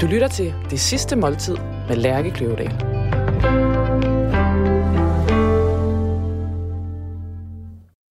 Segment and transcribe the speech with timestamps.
[0.00, 1.56] Du lytter til Det Sidste Måltid
[1.88, 2.72] med Lærke Kløvedal.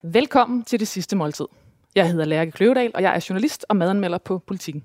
[0.02, 1.46] Velkommen til Det Sidste Måltid.
[1.94, 4.84] Jeg hedder Lærke Kløvedal, og jeg er journalist og madanmelder på Politiken.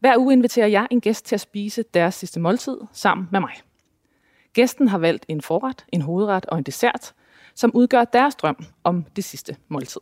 [0.00, 3.52] Hver uge inviterer jeg en gæst til at spise deres sidste måltid sammen med mig.
[4.52, 7.12] Gæsten har valgt en forret, en hovedret og en dessert,
[7.54, 10.00] som udgør deres drøm om det sidste måltid.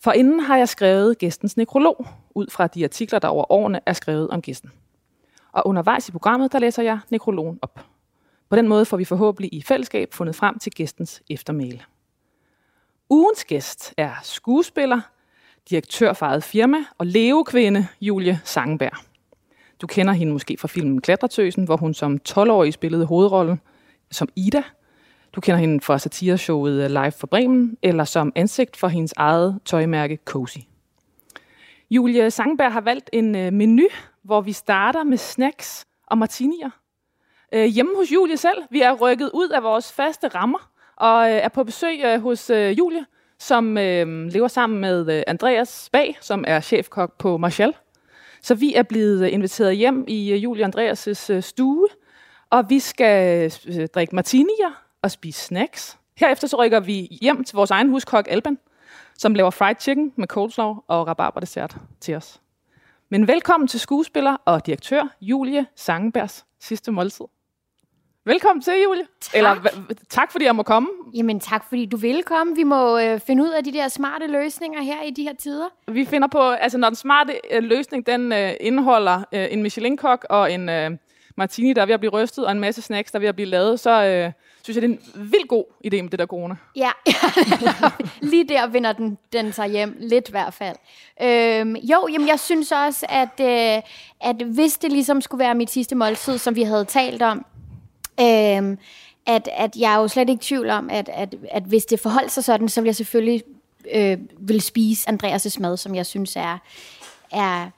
[0.00, 3.92] For inden har jeg skrevet gæstens nekrolog, ud fra de artikler, der over årene er
[3.92, 4.70] skrevet om gæsten.
[5.54, 7.84] Og undervejs i programmet, der læser jeg nekrologen op.
[8.50, 11.80] På den måde får vi forhåbentlig i fællesskab fundet frem til gæstens eftermæle.
[13.10, 15.00] Ugens gæst er skuespiller,
[15.70, 18.96] direktør for eget firma og levekvinde Julie Sangenberg.
[19.80, 23.60] Du kender hende måske fra filmen Klatretøsen, hvor hun som 12-årig spillede hovedrollen
[24.10, 24.62] som Ida.
[25.32, 30.18] Du kender hende fra satireshowet Live for Bremen, eller som ansigt for hendes eget tøjmærke
[30.24, 30.58] Cozy.
[31.90, 33.88] Julie Sangberg har valgt en øh, menu,
[34.24, 36.70] hvor vi starter med snacks og martinier.
[37.52, 38.62] Øh, hjemme hos Julie selv.
[38.70, 42.50] Vi er rykket ud af vores faste rammer og øh, er på besøg øh, hos
[42.50, 43.06] øh, Julie,
[43.38, 47.74] som øh, lever sammen med Andreas Bag, som er chefkok på Marshall.
[48.42, 51.88] Så vi er blevet inviteret hjem i Julie Andreas' stue,
[52.50, 53.50] og vi skal
[53.94, 55.98] drikke martinier og spise snacks.
[56.16, 58.58] Herefter så rykker vi hjem til vores egen huskok Alban,
[59.18, 62.40] som laver fried chicken med coleslaw og rabarberdessert til os.
[63.14, 67.24] Men velkommen til skuespiller og direktør Julie Sangenbergs sidste måltid.
[68.24, 69.06] Velkommen til, Julie.
[69.20, 69.34] Tak.
[69.34, 69.54] Eller
[70.08, 70.88] tak, fordi jeg må komme.
[71.14, 72.56] Jamen tak, fordi du vil komme.
[72.56, 75.68] Vi må øh, finde ud af de der smarte løsninger her i de her tider.
[75.88, 80.26] Vi finder på, altså når den smarte øh, løsning, den øh, indeholder øh, en Michelin-kok
[80.30, 80.90] og en øh,
[81.36, 83.34] martini, der er ved at blive rystet, og en masse snacks, der er ved at
[83.34, 84.32] blive lavet, så øh,
[84.62, 86.56] synes jeg, det er en vild god idé med det der corona.
[86.76, 86.90] Ja,
[88.32, 90.76] lige der vinder den, den sig hjem, lidt i hvert fald.
[91.22, 93.82] Øhm, jo, jamen jeg synes også, at, øh,
[94.20, 97.46] at hvis det ligesom skulle være mit sidste måltid, som vi havde talt om,
[98.20, 98.78] øhm,
[99.26, 102.00] at, at jeg er jo slet ikke i tvivl om, at, at, at hvis det
[102.00, 103.42] forholdt sig sådan, så vil jeg selvfølgelig
[103.94, 106.58] øh, vil spise Andreas' mad, som jeg synes er,
[107.32, 107.70] er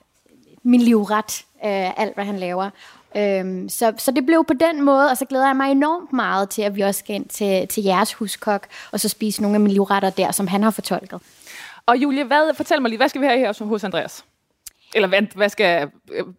[0.63, 2.69] min livret, øh, alt hvad han laver.
[3.15, 6.49] Øhm, så, så det blev på den måde, og så glæder jeg mig enormt meget
[6.49, 9.61] til, at vi også skal ind til, til jeres huskok, og så spise nogle af
[9.61, 11.21] mine livretter der, som han har fortolket.
[11.85, 14.25] Og Julie, hvad, fortæl mig lige, hvad skal vi have her hos Andreas?
[14.95, 15.89] Eller hvad, hvad skal,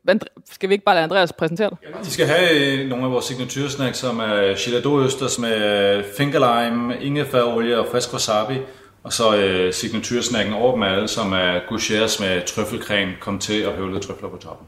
[0.02, 0.16] hvad,
[0.50, 1.78] skal vi ikke bare lade Andreas præsentere det?
[1.82, 7.78] Ja, de skal have øh, nogle af vores signatursnacks, som er gelato-østers med fingerlime, ingefærolie
[7.78, 8.54] og frisk wasabi.
[9.02, 13.74] Og så øh, signatursnacken over dem alle, som er goucheres med trøffelcreme, kom til og
[13.74, 14.66] høvlede trøfler på toppen.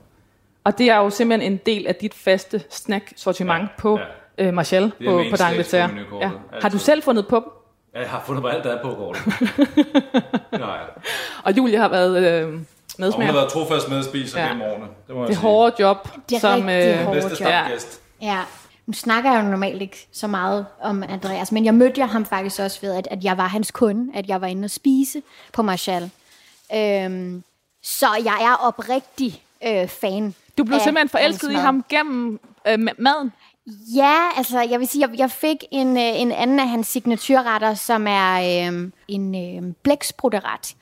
[0.64, 3.98] Og det er jo simpelthen en del af dit faste snack-sortiment ja, på
[4.38, 4.46] ja.
[4.46, 5.90] Øh, Marshall på, på Dangleterre.
[6.20, 6.30] Ja.
[6.62, 7.44] Har du selv fundet på dem?
[7.94, 9.22] Ja, jeg har fundet på alt, der er på kortet.
[10.52, 10.78] Nej.
[11.44, 12.52] Og Julie har været øh,
[12.98, 13.12] medsmager.
[13.12, 14.48] hun har været trofast medspiser ja.
[14.48, 14.86] gennem årene.
[15.06, 16.08] Det, må det er hårde job.
[16.28, 17.52] Det er som, øh, hårde bedste job.
[18.22, 18.40] Ja.
[18.86, 22.60] Nu snakker jeg jo normalt ikke så meget om Andreas, men jeg mødte ham faktisk
[22.60, 25.22] også ved, at, at jeg var hans kunde, at jeg var inde og spise
[25.52, 26.10] på Marshall.
[26.74, 27.42] Øhm,
[27.82, 33.32] så jeg er oprigtig øh, fan du blev simpelthen forelsket i ham gennem øh, maden?
[33.96, 37.74] Ja, altså jeg vil sige, jeg, jeg fik en, øh, en anden af hans signaturretter,
[37.74, 40.74] som er øh, en øh, blækspruteret,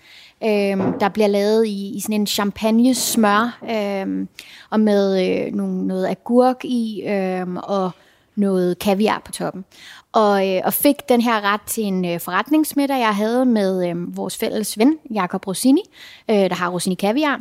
[0.45, 4.27] øh, der bliver lavet i, i sådan en champagne smør, øh,
[4.71, 7.91] og med øh, nogle, noget agurk i, øh, og
[8.37, 9.65] noget kaviar på toppen.
[10.13, 14.17] Og, øh, og fik den her ret til en øh, forretningsmiddag, jeg havde med øh,
[14.17, 15.83] vores fælles ven, Jakob Rossini,
[16.31, 17.41] øh, der har Rossini Kaviar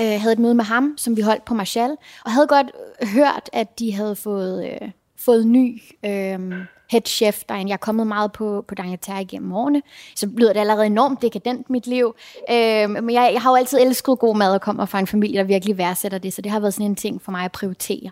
[0.00, 2.66] øh, havde et møde med ham, som vi holdt på Marshall, og havde godt
[3.02, 6.40] hørt, at de havde fået, øh, fået ny øh,
[6.90, 7.70] head chef derinde.
[7.70, 9.82] Jeg er kommet meget på, på D'Angleterre igennem årene,
[10.14, 12.14] så lyder det allerede enormt dekadent, mit liv.
[12.50, 15.38] Øh, men jeg, jeg har jo altid elsket god mad og kommer fra en familie,
[15.38, 18.10] der virkelig værdsætter det, så det har været sådan en ting for mig at prioritere.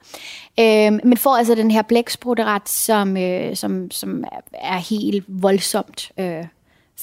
[0.61, 6.45] Øh, men får altså den her blækspruteret, som, øh, som, som er helt voldsomt øh,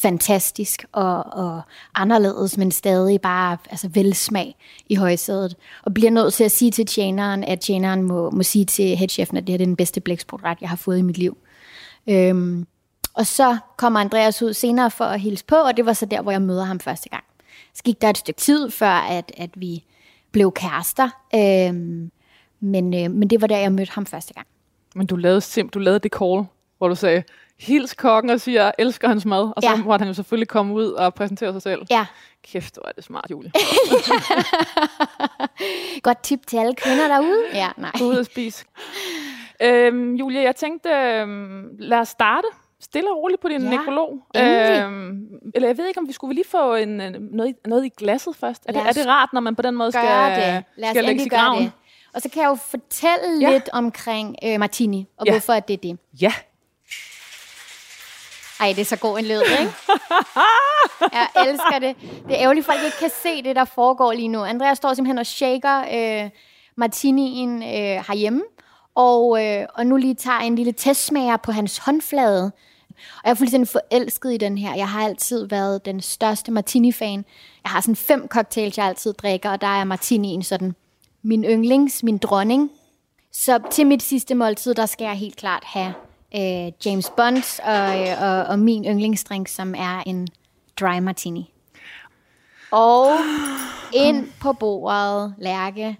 [0.01, 1.61] fantastisk og, og
[1.95, 4.55] anderledes, men stadig bare altså, velsmag
[4.89, 5.55] i højsædet.
[5.83, 9.37] Og bliver nødt til at sige til tjeneren, at tjeneren må, må sige til headchefen,
[9.37, 11.37] at det her er den bedste blækspruttret, jeg har fået i mit liv.
[12.07, 12.67] Øhm,
[13.13, 16.21] og så kommer Andreas ud senere for at hilse på, og det var så der,
[16.21, 17.23] hvor jeg møder ham første gang.
[17.73, 19.83] Så gik der et stykke tid, før at, at vi
[20.31, 21.09] blev kærester.
[21.35, 22.11] Øhm,
[22.59, 24.47] men, øh, men det var der, jeg mødte ham første gang.
[24.95, 26.45] Men du lavede sim, du lavede det call,
[26.77, 27.23] hvor du sagde,
[27.59, 29.51] hils kokken og siger, elsker hans mad.
[29.55, 29.75] Og så ja.
[29.75, 31.81] måtte han jo selvfølgelig komme ud og præsentere sig selv.
[31.89, 32.05] Ja.
[32.43, 33.51] Kæft, hvor er det smart, Julie.
[36.03, 37.43] Godt tip til alle kvinder derude.
[37.53, 37.91] Ja, nej.
[37.99, 38.65] Gå ud og spise.
[39.61, 42.47] Øhm, Julie, jeg tænkte, øhm, lad os starte
[42.81, 44.09] stille og roligt på din Ja, nekrolog.
[44.35, 47.85] Øhm, eller jeg ved ikke, om vi skulle lige få en, øh, noget, i- noget
[47.85, 48.63] i glasset først.
[48.67, 50.63] Er det, er det rart, når man på den måde skal, det.
[50.75, 51.63] Lad os skal endelig gøre graven?
[51.63, 51.71] det.
[52.13, 53.51] Og så kan jeg jo fortælle Ja.
[53.51, 55.31] lidt omkring øh, Martini, og Ja.
[55.31, 55.97] hvorfor at det er det.
[56.21, 56.33] Ja.
[58.59, 59.73] Ej, det er så god en lyd, ikke?
[61.13, 61.95] jeg elsker det.
[62.27, 64.43] Det er ærgerligt, at folk ikke kan se det, der foregår lige nu.
[64.43, 66.29] Andreas står simpelthen og shaker øh,
[66.75, 68.41] martinien øh, herhjemme,
[68.95, 72.51] og, øh, og nu lige tager en lille testsmager på hans håndflade.
[72.89, 74.75] Og jeg er fuldstændig forelsket i den her.
[74.75, 77.25] Jeg har altid været den største martini-fan.
[77.63, 80.75] Jeg har sådan fem cocktails, jeg altid drikker, og der er martinien sådan
[81.23, 82.71] min yndlings, min dronning.
[83.31, 85.93] Så til mit sidste måltid, der skal jeg helt klart have
[86.35, 90.27] øh, James Bond og, og, og min yndlingsdrink, som er en
[90.79, 91.53] dry martini.
[92.71, 93.07] Og
[93.93, 95.97] ind på bordet, Lærke,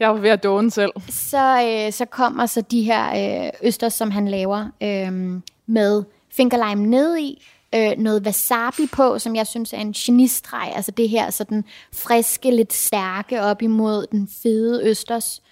[0.00, 0.92] Jeg var ved at dåne selv.
[1.08, 6.04] så, øh, så kommer så de her øh, østers, som han laver, øh, med
[6.36, 11.08] fingerlime ned i, øh, noget wasabi på, som jeg synes er en genistreg, altså det
[11.08, 15.42] her sådan friske, lidt stærke op imod den fede østers.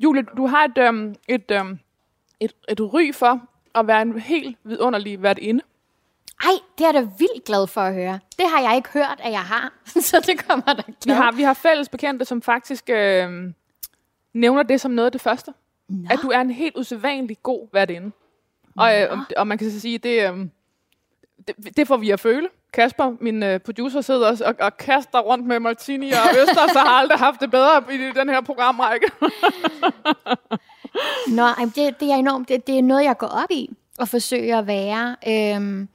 [0.00, 1.78] Julie, du har et, øhm, et, øhm,
[2.44, 3.40] et, et ry for
[3.74, 5.60] at være en helt vidunderlig værtinde.
[6.42, 8.18] Ej, det er jeg da vildt glad for at høre.
[8.38, 9.72] Det har jeg ikke hørt, at jeg har,
[10.10, 13.30] så det kommer da Vi har, vi har fælles bekendte, som faktisk øh,
[14.34, 15.52] nævner det som noget af det første.
[15.88, 16.08] Nå.
[16.10, 18.10] At du er en helt usædvanlig god værtinde.
[18.76, 20.38] Og, øh, og- og man kan så sige, det, øh,
[21.48, 22.48] det, det får vi at føle.
[22.72, 26.78] Kasper, min øh, producer, sidder og, og, og kaster rundt med Martini og Øster, så
[26.78, 29.06] har aldrig haft det bedre i den her programrække.
[31.28, 32.48] Nå, det, det er enormt.
[32.48, 35.16] Det, det er noget, jeg går op i og forsøger at være.
[35.28, 35.88] Øhm,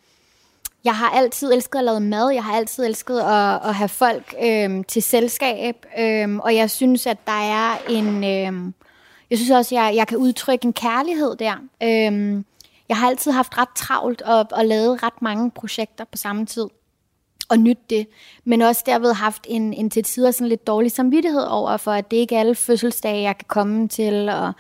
[0.84, 2.30] jeg har altid elsket at lave mad.
[2.30, 5.86] Jeg har altid elsket at, at have folk øhm, til selskab.
[6.00, 8.24] Øhm, og jeg synes, at der er en...
[8.24, 8.74] Øhm,
[9.30, 11.54] jeg synes også, at jeg, jeg kan udtrykke en kærlighed der.
[11.84, 12.46] Øhm,
[12.90, 16.66] jeg har altid haft ret travlt og, og lavet ret mange projekter på samme tid
[17.50, 18.08] og nytte det,
[18.46, 22.12] men også derved haft en, en til tider sådan lidt dårlig samvittighed over, for at
[22.12, 24.54] det ikke er alle fødselsdage, jeg kan komme til, og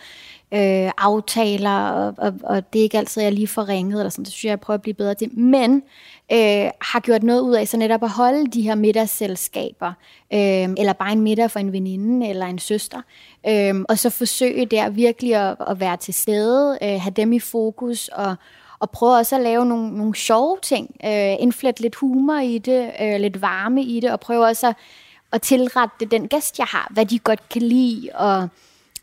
[0.53, 4.25] øh, aftaler, og, og, og det er ikke altid, jeg lige får ringet, eller sådan,
[4.25, 5.83] det synes jeg, jeg prøver at blive bedre til, men
[6.31, 9.93] øh, har gjort noget ud af så netop at holde de her middagsselskaber,
[10.33, 13.01] øh, eller bare en middag for en veninde, eller en søster,
[13.47, 17.39] øh, og så forsøge der virkelig at, at være til stede, øh, have dem i
[17.39, 18.35] fokus, og
[18.79, 20.95] og prøve også at lave nogle, nogle sjove ting.
[21.05, 24.75] Øh, indflette lidt humor i det, øh, lidt varme i det, og prøve også at,
[25.31, 28.43] at tilrette det den gæst, jeg har, hvad de godt kan lide, og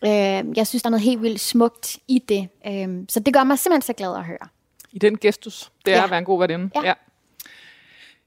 [0.04, 2.48] øh, jeg synes, der er noget helt vildt smukt i det.
[2.66, 4.48] Øh, så det gør mig simpelthen så glad at høre.
[4.92, 6.04] I den gestus, det er Ja.
[6.04, 6.70] at være en god værtinde.
[6.84, 6.92] Ja.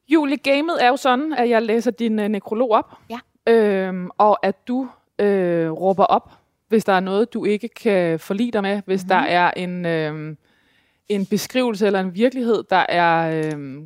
[0.10, 3.20] Julie, gamet er jo sådan, at jeg læser din øh, nekrolog op, Ja.
[3.54, 4.88] øhm, og at du
[5.20, 6.32] øh, råber op,
[6.68, 9.10] hvis der er noget, du ikke kan forlige dig med, hvis mm-hmm.
[9.10, 10.36] der er en, øh,
[11.10, 13.78] en beskrivelse eller en virkelighed, der er, øh,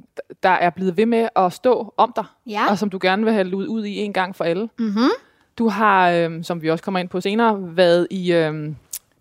[0.43, 2.69] der er blevet ved med at stå om dig, Ja.
[2.69, 4.69] og som du gerne vil have luet ud i en gang for alle.
[4.79, 5.09] Mm-hmm.
[5.57, 8.53] Du har, øh, som vi også kommer ind på senere, været i øh,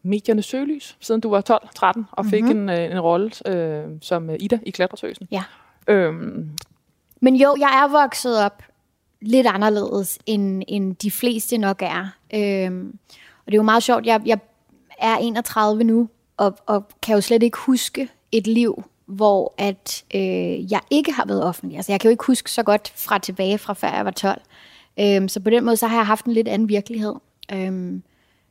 [0.02, 2.50] mediernes søgelys, siden du var 12-13, og fik Mhm.
[2.50, 5.28] en, øh, en rolle øh, som øh, Ida i Klatretøsen.
[5.30, 5.42] Ja.
[5.88, 6.50] Øhm,
[7.20, 8.62] Men jo, jeg er vokset op
[9.20, 12.06] lidt anderledes, end, end de fleste nok er.
[12.34, 12.98] Øhm,
[13.38, 14.38] og det er jo meget sjovt, jeg, jeg
[14.98, 16.08] er 31 nu,
[16.46, 21.24] og, og kan jo slet ikke huske et liv, hvor at øh, jeg ikke har
[21.26, 21.76] været offentlig.
[21.76, 24.40] Altså jeg kan jo ikke huske så godt fra tilbage fra før jeg var 12.
[25.00, 27.14] Øhm, så på den måde, så har jeg haft en lidt anden virkelighed.
[27.52, 28.02] Øhm,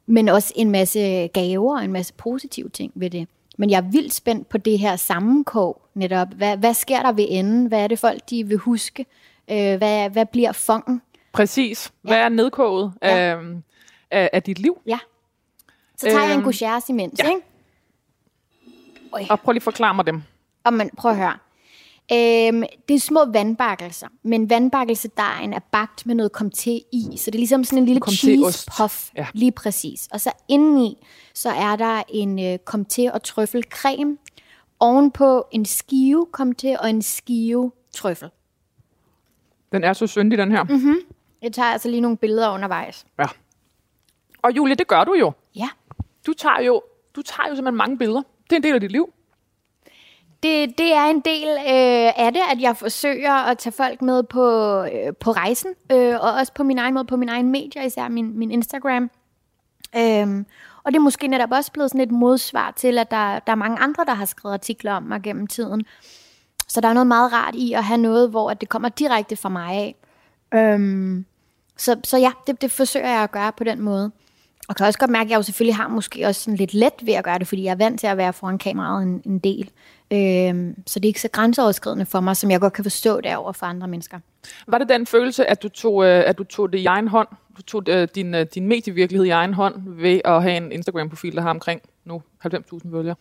[0.06, 3.28] men også en masse gaver og en masse positive ting ved det.
[3.58, 6.28] Men jeg er vildt spændt på det her sammenkog netop.
[6.34, 7.66] Hvad, hvad sker der ved enden?
[7.66, 9.06] Hvad er det folk, de vil huske?
[9.52, 11.02] Øh, hvad, hvad bliver fongen?
[11.34, 11.92] præcis.
[12.02, 13.08] Hvad er nedkoget Ja.
[13.18, 13.38] af,
[14.12, 14.78] af, af dit liv?
[14.86, 15.00] Ja.
[15.98, 17.30] Så tager jeg en Øhm, gouchers imens, ja.
[17.30, 17.42] ikke?
[19.14, 19.26] Oj.
[19.30, 20.24] Og prøv lige at forklare mig dem.
[20.64, 21.38] Og man, prøv at høre.
[22.14, 27.36] Øhm, det er små vandbakkelser, men vandbakkelsedejen er bagt med noget comté i, så det
[27.36, 29.28] er ligesom sådan en lille cheese puff, Ja.
[29.34, 30.08] lige præcis.
[30.12, 34.18] Og så indeni, så er der en øh, comté og trøffelcreme,
[34.80, 38.30] ovenpå en skive comté og en skive trøffel.
[39.72, 40.64] Den er så syndig, den her.
[40.64, 40.96] Mm-hmm.
[41.42, 43.06] Jeg tager altså lige nogle billeder undervejs.
[43.20, 43.26] Ja.
[44.42, 45.32] Og Julie, det gør du jo.
[45.56, 45.70] Ja.
[46.28, 46.82] Du tager jo,
[47.16, 48.22] du tager jo simpelthen mange billeder.
[48.52, 49.14] Det er en del af dit liv.
[50.44, 54.24] Det, det er en del øh, af det, at jeg forsøger at tage folk med
[54.24, 54.46] på,
[54.84, 58.10] øh, på rejsen, øh, og også på min egen måde, på min egen medier, især
[58.10, 59.12] min, min Instagram.
[59.96, 60.46] Øhm,
[60.84, 63.56] og det er måske netop også blevet sådan et modsvar til, at der, der er
[63.56, 65.86] mange andre, der har skrevet artikler om mig gennem tiden.
[66.68, 69.36] Så der er noget meget rart i at have noget, hvor at det kommer direkte
[69.36, 69.96] fra mig af.
[70.54, 71.26] Øhm,
[71.78, 74.12] så, så ja, det, det forsøger jeg at gøre på den måde.
[74.72, 76.94] Og kan også godt mærke, at jeg jo selvfølgelig har måske også sådan lidt let
[77.02, 79.40] ved at gøre det, fordi jeg er vant til at være foran kameraet en, en
[79.40, 79.70] del.
[80.12, 83.36] Øhm, så det er ikke så grænseoverskridende for mig, som jeg godt kan forstå det
[83.36, 84.20] over for andre mennesker.
[84.68, 87.28] Var det den følelse, at du tog, øh, at du tog det i egen hånd?
[87.58, 91.36] Du tog øh, din, øh, din medievirkelighed i egen hånd ved at have en Instagram-profil,
[91.36, 93.16] der har omkring nu 90.000 følgere?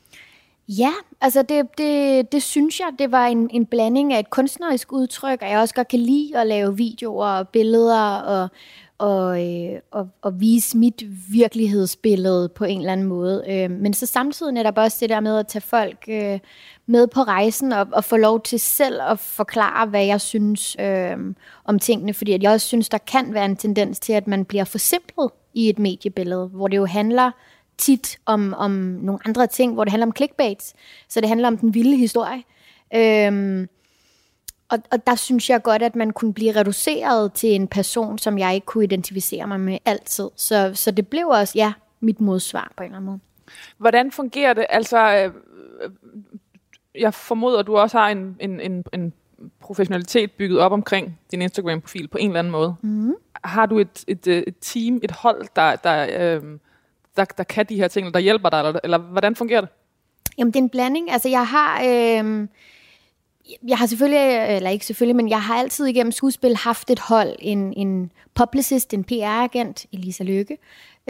[0.69, 4.93] Ja, altså det, det, det synes jeg, det var en, en blanding af et kunstnerisk
[4.93, 8.49] udtryk, og jeg også godt kan lide at lave videoer og billeder og,
[9.01, 13.45] og, øh, og, og vise mit virkelighedsbillede på en eller anden måde.
[13.49, 16.39] Øh, men så samtidig netop også det der med at tage folk øh,
[16.87, 21.17] med på rejsen og, og få lov til selv at forklare, hvad jeg synes øh,
[21.65, 24.45] om tingene, fordi at jeg også synes, der kan være en tendens til, at man
[24.45, 27.31] bliver forsimplet i et mediebillede, hvor det jo handler
[27.79, 28.71] tit om, om
[29.03, 30.73] nogle andre ting, hvor det handler om clickbait,
[31.09, 32.43] så det handler om den vilde historie.
[32.95, 33.67] Øh,
[34.71, 38.39] og, og der synes jeg godt, at man kunne blive reduceret til en person, som
[38.39, 40.31] jeg ikke kunne identificere mig med altid.
[40.37, 43.21] Så, så det blev også, ja, mit modsvar på en eller anden måde.
[43.79, 44.67] Hvordan fungerer det?
[44.69, 45.33] Altså, øh,
[46.95, 49.13] jeg formoder, at du også har en, en, en, en
[49.61, 52.75] professionalitet bygget op omkring din Instagram-profil på en eller anden måde.
[52.83, 53.15] Mm.
[53.45, 56.43] Har du et, et, et team, et hold, der, der, øh,
[57.17, 59.71] der, der kan de her ting, der hjælper dig, eller, eller hvordan fungerer det?
[60.39, 61.11] Jamen, det er en blanding.
[61.11, 61.83] Altså, jeg har...
[61.85, 62.49] Øh,
[63.69, 67.37] jeg har selvfølgelig, eller ikke selvfølgelig, men jeg har altid igennem skuespil haft et hold,
[67.39, 70.59] en, en publicist, en PR-agent, Elisa Lykke,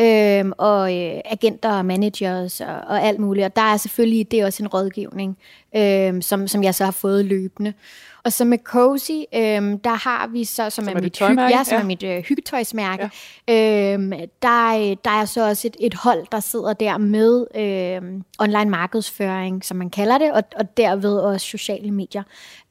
[0.01, 3.45] øhm, og øh, agenter og managers og, og alt muligt.
[3.45, 5.39] Og der er selvfølgelig, det er også en rådgivning,
[5.77, 7.75] øhm, som, som jeg så har fået løbende.
[8.25, 11.43] Og så med Cozy, øhm, der har vi så, som, som er, er mit, hygge,
[11.43, 11.81] ja, som ja.
[11.81, 13.11] er mit øh, hyggetøjsmærke,
[13.49, 13.93] ja.
[13.95, 14.11] øhm,
[14.43, 19.65] der, der er så også et, et hold, der sidder der med øhm, online markedsføring,
[19.65, 22.23] som man kalder det, og, og derved også sociale medier.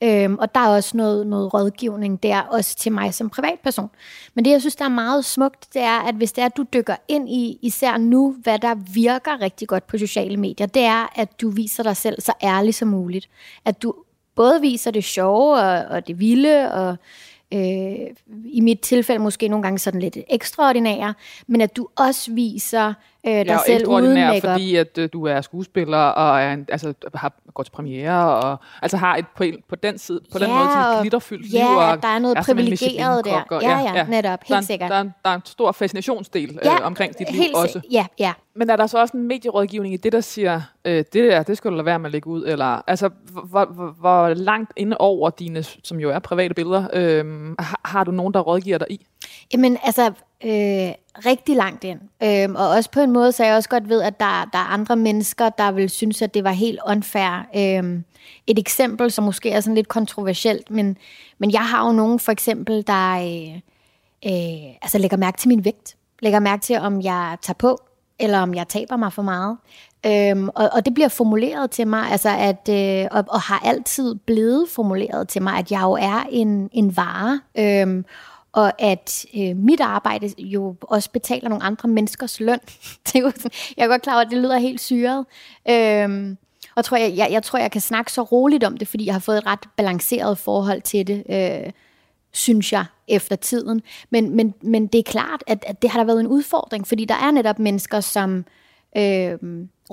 [0.04, 3.90] Øhm, og der er også noget, noget rådgivning der, også til mig som privatperson.
[4.34, 6.58] Men det, jeg synes, der er meget smukt, det er, at hvis det er, at
[6.58, 10.84] du dykker ind i, især nu, hvad der virker rigtig godt på sociale medier, det
[10.84, 13.30] er, at du viser dig selv så ærligt som muligt.
[13.66, 13.94] At du
[14.40, 16.96] både viser det sjove og, og det vilde, og
[17.54, 18.08] øh,
[18.46, 21.14] i mit tilfælde måske nogle gange sådan lidt ekstraordinære,
[21.48, 22.94] men at du også viser
[23.28, 26.66] øh, dig ja, selv uden make fordi at øh, du er skuespiller og er en,
[26.72, 30.46] altså, har, går til premiere og altså har et på, på den side på ja,
[30.46, 33.42] den måde sådan et glitterfyldt ja, liv og der er noget er privilegeret der.
[33.50, 34.92] Og, ja, ja, ja, netop, helt der, sikkert.
[34.92, 37.82] Der, der, der er en stor fascinationsdel ja, øh, omkring dit liv også.
[37.92, 38.34] Ja, ja.
[38.56, 41.58] Men er der så også en medierådgivning i det, der siger, øh, det der, det
[41.58, 44.98] skal du lade være med at lægge ud, eller altså, hvor, hvor, hvor langt inde
[44.98, 48.88] over dine, som jo er private billeder, øh, har, har du nogen, der rådgiver dig
[48.90, 49.06] i?
[49.54, 50.06] Jamen, altså,
[50.44, 50.94] øh,
[51.26, 52.00] rigtig langt ind.
[52.24, 54.74] Øh, og også på en måde, så jeg også godt ved, at der, der er
[54.74, 57.48] andre mennesker, der vil synes, at det var helt unfair.
[57.56, 58.02] Øh,
[58.48, 60.98] et eksempel, som måske er sådan lidt kontroversielt, men,
[61.38, 63.56] men jeg har jo nogen for eksempel, der øh,
[64.26, 65.96] øh, altså lægger mærke til min vægt.
[66.20, 67.78] Lægger mærke til, om jeg tager på,
[68.20, 69.58] eller om jeg taber mig for meget.
[70.06, 74.16] Øhm, og, og det bliver formuleret til mig, altså at, øh, og, og har altid
[74.16, 77.42] blevet formuleret til mig, at jeg jo er en, en vare.
[77.58, 78.06] Øhm,
[78.52, 82.60] og at øh, mit arbejde jo også betaler nogle andre menneskers løn.
[83.08, 85.26] det er jo sådan, jeg er godt klar over, at det lyder helt syret.
[85.70, 86.38] Øhm,
[86.76, 89.14] og tror jeg, jeg, jeg tror, jeg kan snakke så roligt om det, fordi jeg
[89.14, 91.72] har fået et ret balanceret forhold til det, øh,
[92.32, 93.82] synes jeg, efter tiden.
[94.10, 97.06] Men, men, men det er klart, at, at det har der været en udfordring, fordi
[97.06, 98.44] der er netop mennesker, som øh,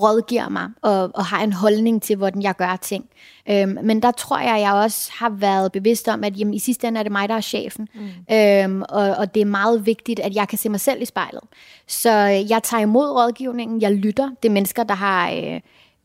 [0.02, 3.04] rådgiver mig og, og har en holdning til, hvordan jeg gør ting.
[3.50, 6.88] Øhm, men der tror jeg, jeg også har været bevidst om, at jamen, i sidste
[6.88, 7.88] ende er det mig, der er chefen.
[7.94, 8.34] Mm.
[8.34, 11.42] Øhm, og, og det er meget vigtigt, at jeg kan se mig selv i spejlet.
[11.86, 14.30] Så øh, jeg tager imod rådgivningen, jeg lytter.
[14.42, 15.60] Det er mennesker, der har øh,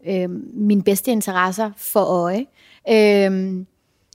[0.07, 2.45] øh, mine bedste interesser for øje.
[2.89, 3.67] Øhm,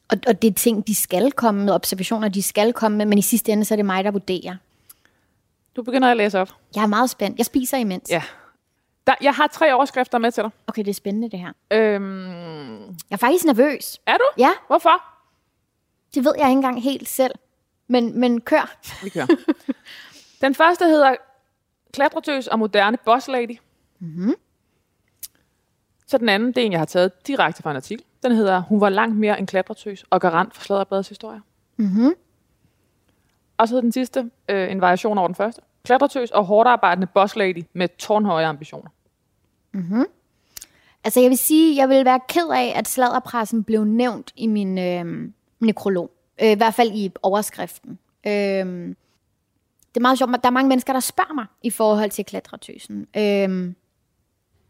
[0.08, 3.18] og, og det er ting, de skal komme med, observationer, de skal komme med, men
[3.18, 4.56] i sidste ende, så er det mig, der vurderer.
[5.76, 6.48] Du begynder at læse op.
[6.74, 7.38] Jeg er meget spændt.
[7.38, 8.10] Jeg spiser imens.
[8.10, 8.22] Ja,
[9.06, 10.50] der, jeg har tre overskrifter med til dig.
[10.66, 11.52] Okay, det er spændende det her.
[11.70, 12.86] Øhm...
[12.86, 14.00] Jeg er faktisk nervøs.
[14.06, 14.24] Er du?
[14.38, 14.50] Ja.
[14.66, 15.02] Hvorfor?
[16.14, 17.34] Det ved jeg ikke engang helt selv.
[17.88, 18.76] Men, men kør.
[19.04, 19.26] Vi kører.
[20.40, 21.16] Den første hedder
[21.92, 23.58] Klatretøs og moderne boss lady.
[23.98, 24.34] Mm-hmm.
[26.06, 28.04] Så den anden, det er en, jeg har taget direkte fra en artikel.
[28.22, 31.40] Den hedder, hun var langt mere en klatretøs og garant for sladderbladets historie.
[31.76, 32.14] Mm-hmm.
[33.56, 35.62] Og så den sidste, øh, en variation over den første.
[35.84, 38.90] Klatretøs og hårdt arbejdende boss lady med tårnhøje ambitioner.
[39.76, 40.04] Mm-hmm.
[41.04, 44.78] Altså jeg vil sige, jeg vil være ked af, at sladderpressen blev nævnt i min
[44.78, 45.30] øh,
[45.60, 46.10] nekrolog.
[46.42, 47.98] Øh, I hvert fald i overskriften.
[48.26, 48.32] Øh,
[49.94, 53.06] det er meget sjovt, der er mange mennesker, der spørger mig i forhold til klatretøsen.
[53.16, 53.50] Øh,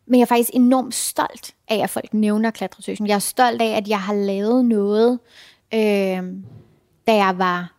[0.07, 3.07] men jeg er faktisk enormt stolt af, at folk nævner klatretøsen.
[3.07, 5.19] Jeg er stolt af, at jeg har lavet noget,
[5.75, 6.23] øh,
[7.07, 7.75] da jeg var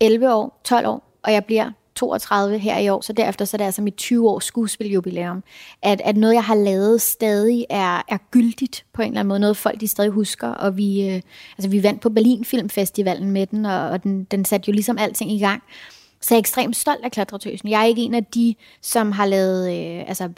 [0.00, 3.58] 11 år, 12 år, og jeg bliver 32 her i år, så derefter så er
[3.58, 5.42] det altså mit 20 års skuespiljubilæum.
[5.82, 9.40] At, at noget, jeg har lavet, stadig er, er gyldigt på en eller anden måde.
[9.40, 10.48] Noget, folk de stadig husker.
[10.48, 11.22] Og vi, øh,
[11.58, 14.98] altså, vi vandt på Berlin Filmfestivalen med den, og, og den, den satte jo ligesom
[14.98, 15.62] alting i gang.
[16.20, 17.68] Så jeg er ekstremt stolt af klatretøsen.
[17.68, 20.28] Jeg er ikke en af de, som har lavet øh, altså,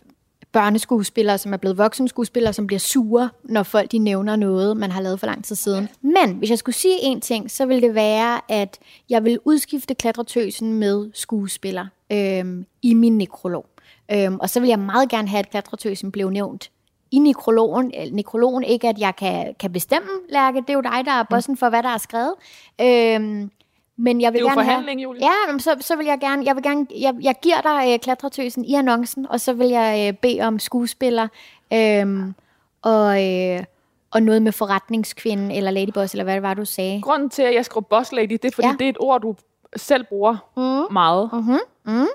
[0.53, 5.01] børneskuespillere, som er blevet voksenskuespillere, som bliver sure, når folk de nævner noget, man har
[5.01, 5.89] lavet for lang tid siden.
[6.01, 8.79] Men hvis jeg skulle sige en ting, så ville det være, at
[9.11, 13.67] jeg vil udskifte klatretøsen med skuespiller øhm, i min nekrolog.
[14.13, 16.71] Øhm, og så vil jeg meget gerne have, at klatretøsen blev nævnt
[17.11, 17.93] i nekrologen.
[18.01, 20.61] Øh, nekrologen ikke, at jeg kan, kan bestemme, Lærke.
[20.61, 22.35] Det er jo dig, der er bossen for, hvad der er skrevet.
[22.81, 23.51] Øhm,
[23.97, 25.23] men jeg vil Det er jo gerne forhandling, have, Julie.
[25.25, 27.99] Ja, men så, så vil jeg gerne, jeg vil gerne, jeg, jeg giver dig øh,
[27.99, 31.29] klatretøsen i annoncen, og så vil jeg øh, bede om skuespiller,
[31.73, 32.35] øhm,
[32.83, 33.65] og, øh,
[34.11, 37.01] og noget med forretningskvinden, eller ladyboss, eller hvad det var, du sagde.
[37.03, 38.75] Grunden til, at jeg skriver boss lady, det er, fordi Ja.
[38.79, 39.35] det er et ord, du
[39.77, 40.93] selv bruger mm.
[40.93, 41.31] meget.
[41.33, 42.07] Mhm, mm.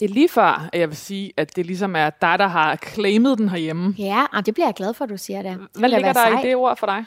[0.00, 2.76] Det er lige før, at jeg vil sige, at det ligesom er dig, der har
[2.76, 3.94] claimet den herhjemme.
[3.98, 5.58] Ja, og det bliver jeg glad for, at du siger det.
[5.78, 7.04] Hvad ligger der i det ord for dig?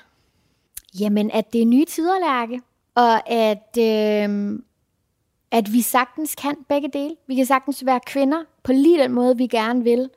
[0.99, 2.61] Jamen, at det er nye tider, Lærke.
[2.95, 4.59] Og at, øh,
[5.51, 7.15] at vi sagtens kan begge dele.
[7.27, 10.09] Vi kan sagtens være kvinder på lige den måde, vi gerne vil.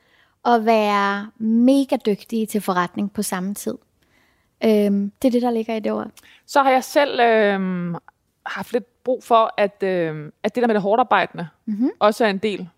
[0.43, 3.77] Og være mega dygtige til forretning på samme tid.
[4.63, 6.07] Øh, det er det, der ligger i det ord.
[6.45, 7.95] Så har jeg selv øh,
[8.45, 11.89] haft lidt brug for, at, øh, at det der med det hårdt arbejdende mm-hmm.
[11.99, 12.59] også er en del.
[12.59, 12.69] Mhm.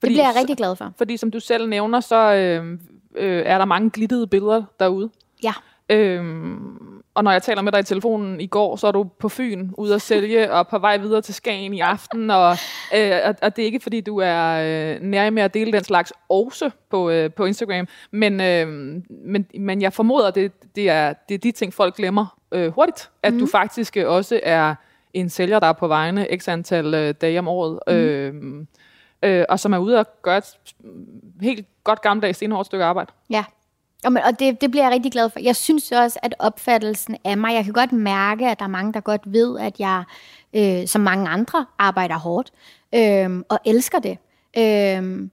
[0.00, 0.92] Det bliver jeg rigtig glad for.
[0.98, 2.78] Fordi som du selv nævner, så øh,
[3.14, 5.10] øh, er der mange glittede billeder derude.
[5.42, 5.52] Ja.
[5.88, 9.28] Øhm, og når jeg taler med dig i telefonen i går, så er du på
[9.28, 12.30] Fyn ude at sælge og på vej videre til Skagen i aften.
[12.30, 12.56] Og,
[12.96, 15.84] øh, og, og det er ikke, fordi du er øh, nær med at dele den
[15.84, 17.88] slags også på, øh, på Instagram.
[18.10, 18.68] Men, øh,
[19.08, 23.10] men, men jeg formoder, det, det, er, det er de ting, folk glemmer øh, hurtigt.
[23.22, 23.38] At mm.
[23.38, 24.74] du faktisk øh, også er
[25.14, 27.78] en sælger, der er på vegne x antal øh, dage om året.
[27.86, 27.94] Mm.
[27.94, 28.66] Øh,
[29.22, 30.44] øh, og som er ude og gøre et
[31.40, 33.12] helt godt gammeldags stenhårdt stykke arbejde.
[33.30, 33.44] Ja,
[34.04, 35.40] og, og det, det bliver jeg rigtig glad for.
[35.40, 38.92] Jeg synes også, at opfattelsen af mig, jeg kan godt mærke, at der er mange,
[38.92, 40.04] der godt ved, at jeg,
[40.54, 42.52] øh, som mange andre, arbejder hårdt
[42.94, 44.18] øh, og elsker det.
[44.58, 45.28] Øh,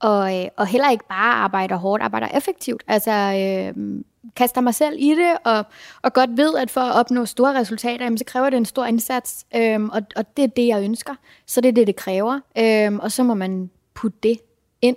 [0.00, 2.82] og, øh, og heller ikke bare arbejder hårdt, arbejder effektivt.
[2.86, 4.02] Altså øh,
[4.36, 5.66] kaster mig selv i det, og,
[6.02, 8.84] og godt ved, at for at opnå store resultater, jamen, så kræver det en stor
[8.84, 9.46] indsats.
[9.56, 11.14] Øh, og, og det er det, jeg ønsker.
[11.46, 12.40] Så det er det, det kræver.
[12.58, 14.38] Øh, og så må man putte det
[14.82, 14.96] ind.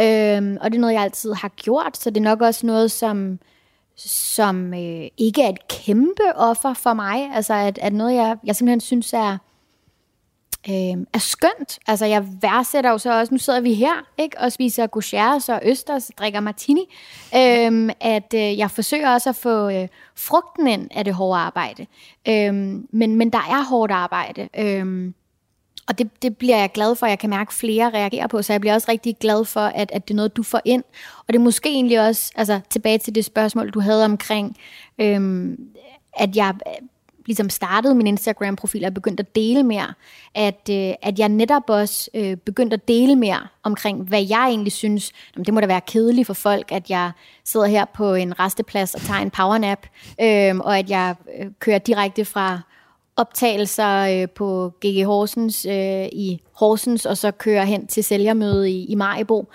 [0.00, 2.90] Øhm, og det er noget, jeg altid har gjort, så det er nok også noget,
[2.90, 3.38] som,
[3.96, 7.30] som øh, ikke er et kæmpe offer for mig.
[7.34, 9.38] Altså, at, at noget, jeg, jeg simpelthen synes er,
[10.68, 11.78] øh, er skønt.
[11.86, 15.60] Altså, jeg værdsætter jo så også, nu sidder vi her, ikke, og spiser gauchers og
[15.64, 16.94] østers, drikker martini,
[17.36, 21.86] øh, at øh, jeg forsøger også at få øh, frugten ind af det hårde arbejde.
[22.28, 22.54] Øh,
[22.90, 24.48] men, men der er hårdt arbejde.
[24.58, 25.12] Øh,
[25.88, 28.42] og det, det bliver jeg glad for, at jeg kan mærke, at flere reagerer på,
[28.42, 30.82] så jeg bliver også rigtig glad for, at, at det er noget, du får ind.
[31.18, 34.56] Og det er måske egentlig også, altså tilbage til det spørgsmål, du havde omkring,
[34.98, 35.58] øhm,
[36.16, 36.88] at jeg øh,
[37.26, 39.94] ligesom startede min Instagram-profil og begyndte at dele mere,
[40.34, 44.72] at, øh, at jeg netop også øh, begyndte at dele mere omkring, hvad jeg egentlig
[44.72, 47.10] synes, jamen, det må da være kedeligt for folk, at jeg
[47.44, 49.86] sidder her på en resteplads og tager en powernap,
[50.20, 52.60] øh, og at jeg øh, kører direkte fra
[53.16, 58.84] optagelser øh, på GG Horsens øh, i Horsens, og så kører hen til sælgermøde i,
[58.84, 59.48] i Maribo.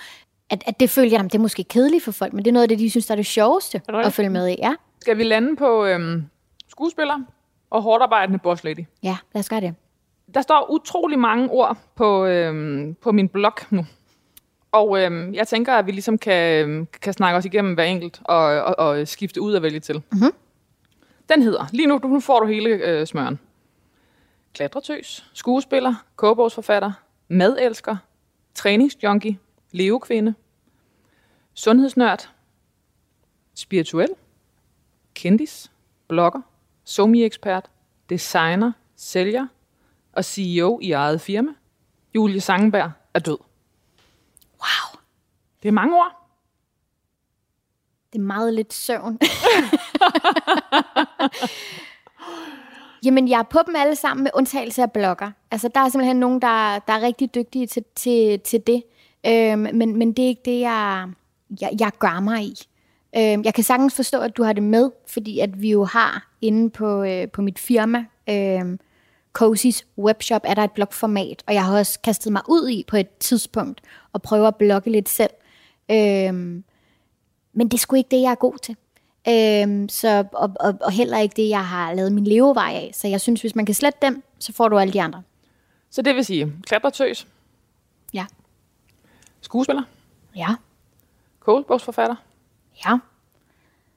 [0.50, 2.63] At, at det følger jeg, det er måske kedeligt for folk, men det er noget
[2.63, 4.08] af det, de synes, der er det sjoveste det rigtigt?
[4.08, 4.56] at følge med i.
[4.60, 6.24] Ja, Skal vi lande på øhm,
[6.67, 7.19] skuespiller
[7.69, 8.86] og hårdt arbejdende boss lady?
[9.04, 9.76] ja lad os gøre det.
[10.34, 13.86] Der står utrolig mange ord på, øhm, på min blog nu.
[14.72, 18.22] Og øhm, jeg tænker, at vi ligesom kan, øhm, kan snakke os igennem hver enkelt
[18.26, 19.95] og, og, og skifte ud og vælge til.
[20.12, 20.32] Mm-hmm.
[21.30, 23.39] Den hedder, lige nu, nu får du hele øh, smøren.
[24.53, 26.91] Klatretøs, skuespiller, kogebogsforfatter,
[27.27, 27.97] madelsker,
[28.53, 29.39] træningsjunkie,
[29.71, 30.33] levekvinde,
[31.53, 32.29] sundhedsnørd,
[33.55, 34.09] spirituel,
[35.13, 35.71] kendis,
[36.07, 36.41] blogger,
[36.83, 37.69] somi-ekspert,
[38.09, 39.47] designer, sælger
[40.13, 41.51] og CEO i eget firma.
[42.15, 43.38] Julie Sangenberg er død.
[44.62, 44.99] Wow,
[45.63, 46.15] Det er mange ord.
[48.13, 49.19] det er meget lidt søvn.
[53.05, 55.31] Jamen, jeg er på dem alle sammen med undtagelse af blogger.
[55.51, 58.83] Altså, der er simpelthen nogen, der, der er rigtig dygtige til, til, til det.
[59.25, 61.07] Øhm, men, men det er ikke det, jeg,
[61.62, 62.55] jeg, jeg gør mig i.
[63.17, 66.29] Øhm, jeg kan sagtens forstå, at du har det med, fordi at vi jo har
[66.41, 68.77] inde på, øh, på mit firma, øh,
[69.39, 72.97] Cozy's webshop, er der et blogformat, og jeg har også kastet mig ud i på
[72.97, 73.81] et tidspunkt
[74.13, 75.29] og prøve at blogge lidt selv.
[75.91, 76.63] Øhm,
[77.53, 78.75] men det er sgu ikke det, jeg er god til.
[79.27, 82.91] Øhm, så, og, og, og heller ikke det, jeg har lavet min levevej af.
[82.93, 85.23] Så jeg synes, hvis man kan slette dem, så får du alle de andre.
[85.89, 87.27] Så det vil sige klatretøs,
[88.13, 88.25] Ja.
[89.41, 89.84] Skuespiller,
[90.36, 90.47] Ja.
[91.39, 92.15] kogebogsforfatter,
[92.86, 92.97] Ja.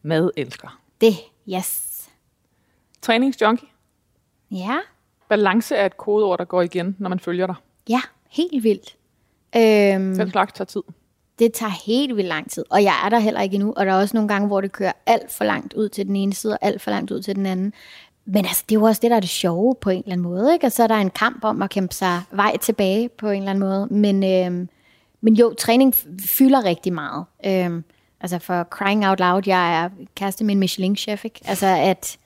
[0.02, 1.14] madelsker, Det.
[1.54, 1.88] Yes.
[3.02, 3.68] træningsjunkie.
[4.50, 4.78] Ja.
[5.28, 7.54] Balance er et kodeord, der går igen, når man følger dig.
[7.88, 8.96] Ja, helt vildt.
[9.56, 10.82] Øhm, Den slags tager tid
[11.42, 13.92] det tager helt vildt lang tid, og jeg er der heller ikke endnu, og der
[13.92, 16.52] er også nogle gange, hvor det kører alt for langt ud til den ene side,
[16.52, 17.72] og alt for langt ud til den anden.
[18.24, 20.22] Men altså, det er jo også det, der er det sjove på en eller anden
[20.22, 20.66] måde, ikke?
[20.66, 23.50] Og så er der en kamp om at kæmpe sig vej tilbage på en eller
[23.50, 23.86] anden måde.
[23.90, 24.68] Men, øhm,
[25.20, 25.94] men jo, træning
[26.26, 27.24] fylder rigtig meget.
[27.46, 27.84] Øhm,
[28.20, 31.40] altså for crying out loud, jeg er kæreste med en Michelin-chef, ikke?
[31.44, 32.18] Altså, at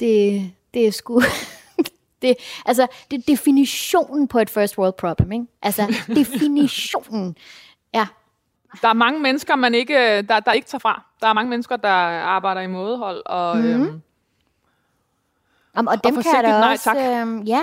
[0.00, 1.22] det, det er sgu...
[2.22, 5.46] det, altså, det er definitionen på et first world problem, ikke?
[5.62, 7.36] Altså, definitionen.
[7.94, 8.06] Ja,
[8.82, 11.02] der er mange mennesker, man ikke, der, der ikke tager fra.
[11.20, 13.22] Der er mange mennesker, der arbejder i mådehold.
[13.26, 13.64] Og, mm.
[13.64, 14.02] øhm,
[15.74, 16.96] Om, og dem kan jeg da nej også, tak.
[16.96, 17.62] øhm, ja.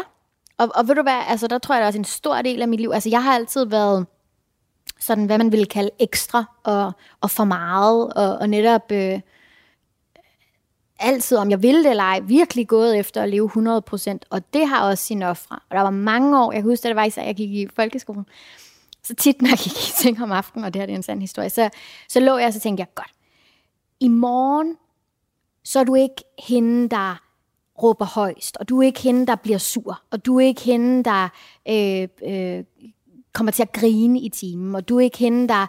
[0.58, 2.62] Og, og ved du hvad, altså der tror jeg, der er også en stor del
[2.62, 2.92] af mit liv.
[2.94, 4.06] Altså jeg har altid været
[5.00, 9.20] sådan, hvad man ville kalde ekstra og, og for meget, og, og netop øh,
[11.00, 14.68] altid, om jeg ville det eller ej, virkelig gået efter at leve 100%, og det
[14.68, 15.60] har også sine ofre.
[15.70, 17.68] Og der var mange år, jeg kan huske, at det var især, jeg gik i
[17.76, 18.26] folkeskolen,
[19.04, 21.04] så tit, når jeg gik i seng om aftenen, og det her det er en
[21.04, 21.70] sand historie, så,
[22.10, 23.12] så lå jeg og så tænkte jeg, godt,
[24.00, 24.78] i morgen,
[25.64, 27.22] så er du ikke hende, der
[27.84, 31.04] råber højst, og du er ikke hende, der bliver sur, og du er ikke hende,
[31.04, 31.30] der
[31.70, 32.64] øh, øh,
[33.34, 35.68] kommer til at grine i timen, og du er ikke hende, der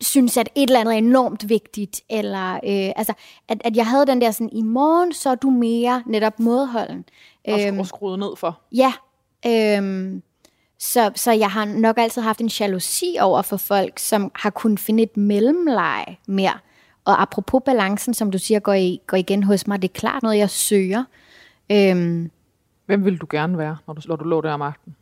[0.00, 3.12] synes, at et eller andet er enormt vigtigt, eller øh, altså,
[3.48, 7.04] at, at jeg havde den der sådan, i morgen, så er du mere netop modholden.
[7.48, 7.78] og, øhm.
[7.78, 8.60] og skruet ned for.
[8.72, 8.92] Ja,
[9.46, 10.22] øhm,
[10.78, 14.80] så, så jeg har nok altid haft en jalousi over for folk, som har kunnet
[14.80, 16.58] finde et mellemleje mere.
[17.04, 20.22] Og apropos balancen, som du siger, går, i, går igen hos mig, det er klart
[20.22, 21.04] noget, jeg søger.
[21.72, 22.30] Øhm,
[22.86, 24.96] Hvem vil du gerne være, når du, når du lå der om aftenen?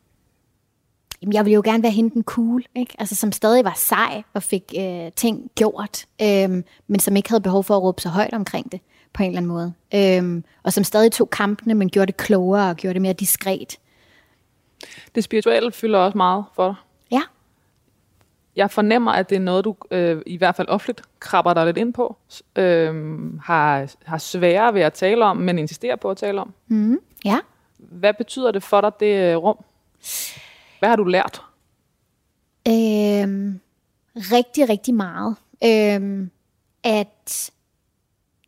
[1.22, 2.94] jamen, jeg ville jo gerne være hende den cool, ikke?
[2.98, 7.40] Altså, som stadig var sej og fik øh, ting gjort, øhm, men som ikke havde
[7.40, 8.80] behov for at råbe så højt omkring det
[9.12, 9.72] på en eller anden måde.
[9.94, 13.78] Øhm, og som stadig tog kampene, men gjorde det klogere og gjorde det mere diskret.
[15.14, 16.74] Det spirituelle fylder også meget for dig.
[17.10, 17.22] Ja,
[18.56, 21.76] Jeg fornemmer, at det er noget, du øh, i hvert fald offentligt krabber dig lidt
[21.78, 22.16] ind på,
[22.56, 22.94] øh,
[23.40, 26.52] har, har sværere ved at tale om, men insisterer på at tale om.
[26.66, 27.38] mm, ja.
[27.78, 29.64] Hvad betyder det for dig, det øh, rum?
[30.78, 31.42] Hvad har du lært?
[32.68, 33.60] Øhm,
[34.16, 35.36] rigtig, rigtig meget.
[35.64, 36.30] Øhm,
[36.84, 37.50] at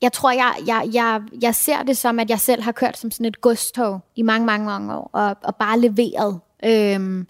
[0.02, 3.10] jeg tror, jeg, jeg, jeg, jeg ser det som, at jeg selv har kørt som
[3.10, 6.40] sådan et godstog i mange, mange, mange år, og, og bare leveret.
[6.64, 7.26] Øhm,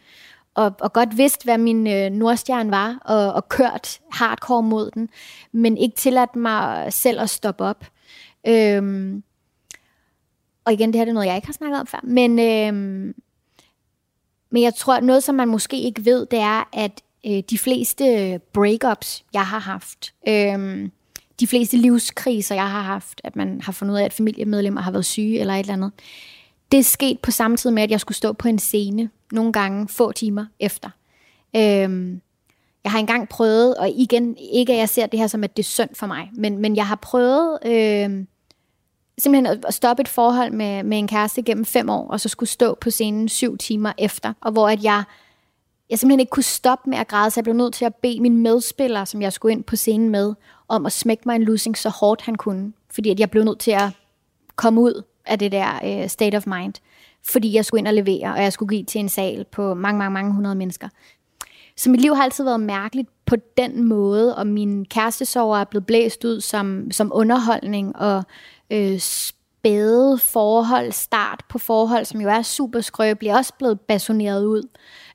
[0.55, 5.09] og, og godt vidst, hvad min øh, nordstjerne var, og, og kørt hardcore mod den,
[5.53, 7.85] men ikke tilladt mig selv at stoppe op.
[8.47, 9.23] Øhm,
[10.65, 12.39] og igen, det her det er noget, jeg ikke har snakket om før, men...
[12.39, 13.15] Øhm,
[14.51, 18.41] men jeg tror, noget, som man måske ikke ved, det er, at øh, de fleste
[18.53, 20.89] breakups, jeg har haft, øh,
[21.41, 24.91] de fleste livskriser, jeg har haft, at man har fundet ud af, at familiemedlemmer har
[24.91, 25.93] været syge eller et eller andet,
[26.73, 29.53] det er sket på samme tid med, at jeg skulle stå på en scene nogle
[29.53, 30.91] gange få timer efter.
[31.57, 32.21] Øhm,
[32.85, 35.63] jeg har engang prøvet, og igen, ikke at jeg ser det her som, at det
[35.63, 37.59] er synd for mig, men, men jeg har prøvet...
[37.67, 38.25] Øh,
[39.19, 42.29] simpelthen at at stoppe et forhold med, med en kæreste gennem fem år, og så
[42.29, 45.03] skulle stå på scenen syv timer efter, og hvor at jeg,
[45.91, 48.21] jeg simpelthen ikke kunne stoppe med at græde, så jeg blev nødt til at bede
[48.21, 50.35] min medspiller, som jeg skulle ind på scenen med,
[50.69, 53.59] om at smække mig en losing så hårdt han kunne, fordi at jeg blev nødt
[53.59, 53.91] til at
[54.57, 56.75] komme ud af det der øh, state of mind,
[57.25, 59.99] fordi jeg skulle ind og levere, og jeg skulle give til en sal på mange,
[59.99, 60.89] mange, mange hundrede mennesker.
[61.77, 65.87] Så mit liv har altid været mærkeligt på den måde, og min kærestesover er blevet
[65.87, 68.23] blæst ud som, som underholdning, og
[68.71, 74.63] øh, spæde forhold, start på forhold, som jo er super skrøbelige, også blevet basoneret ud.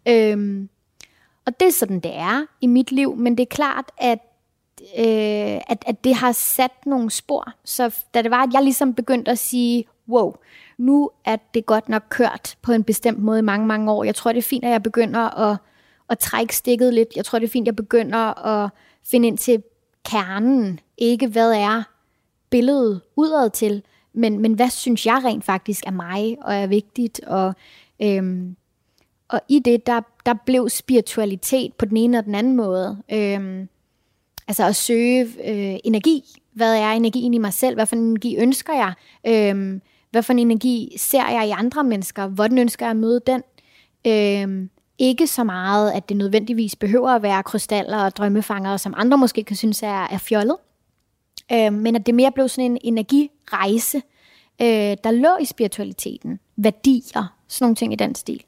[0.07, 0.69] Øhm,
[1.45, 4.19] og det er sådan, det er i mit liv, men det er klart, at,
[4.97, 7.53] øh, at, at det har sat nogle spor.
[7.65, 10.35] Så da det var, at jeg ligesom begyndte at sige, wow,
[10.77, 14.03] nu er det godt nok kørt på en bestemt måde i mange, mange år.
[14.03, 15.57] Jeg tror, det er fint, at jeg begynder at,
[16.09, 17.09] at trække stikket lidt.
[17.15, 18.69] Jeg tror, det er fint, at jeg begynder at
[19.03, 19.63] finde ind til
[20.05, 20.79] kernen.
[20.97, 21.83] Ikke hvad er
[22.49, 27.19] billedet udad til, men, men hvad synes jeg rent faktisk er mig og er vigtigt.
[27.19, 27.53] Og,
[28.01, 28.55] øhm,
[29.27, 32.97] og i det, der, der blev spiritualitet på den ene og den anden måde.
[33.11, 33.69] Øhm,
[34.47, 36.23] altså at søge øh, energi.
[36.53, 37.75] Hvad er energien i mig selv?
[37.75, 38.93] Hvad for en energi ønsker jeg?
[39.27, 39.81] Øhm,
[40.11, 42.27] hvad for en energi ser jeg i andre mennesker?
[42.27, 43.43] Hvordan ønsker jeg at møde den?
[44.07, 49.17] Øhm, ikke så meget, at det nødvendigvis behøver at være krystaller og drømmefangere, som andre
[49.17, 50.55] måske kan synes er, er fjollet.
[51.51, 53.97] Øhm, men at det mere blev sådan en energirejse,
[54.61, 56.39] øh, der lå i spiritualiteten.
[56.55, 58.43] Værdier, sådan nogle ting i den stil.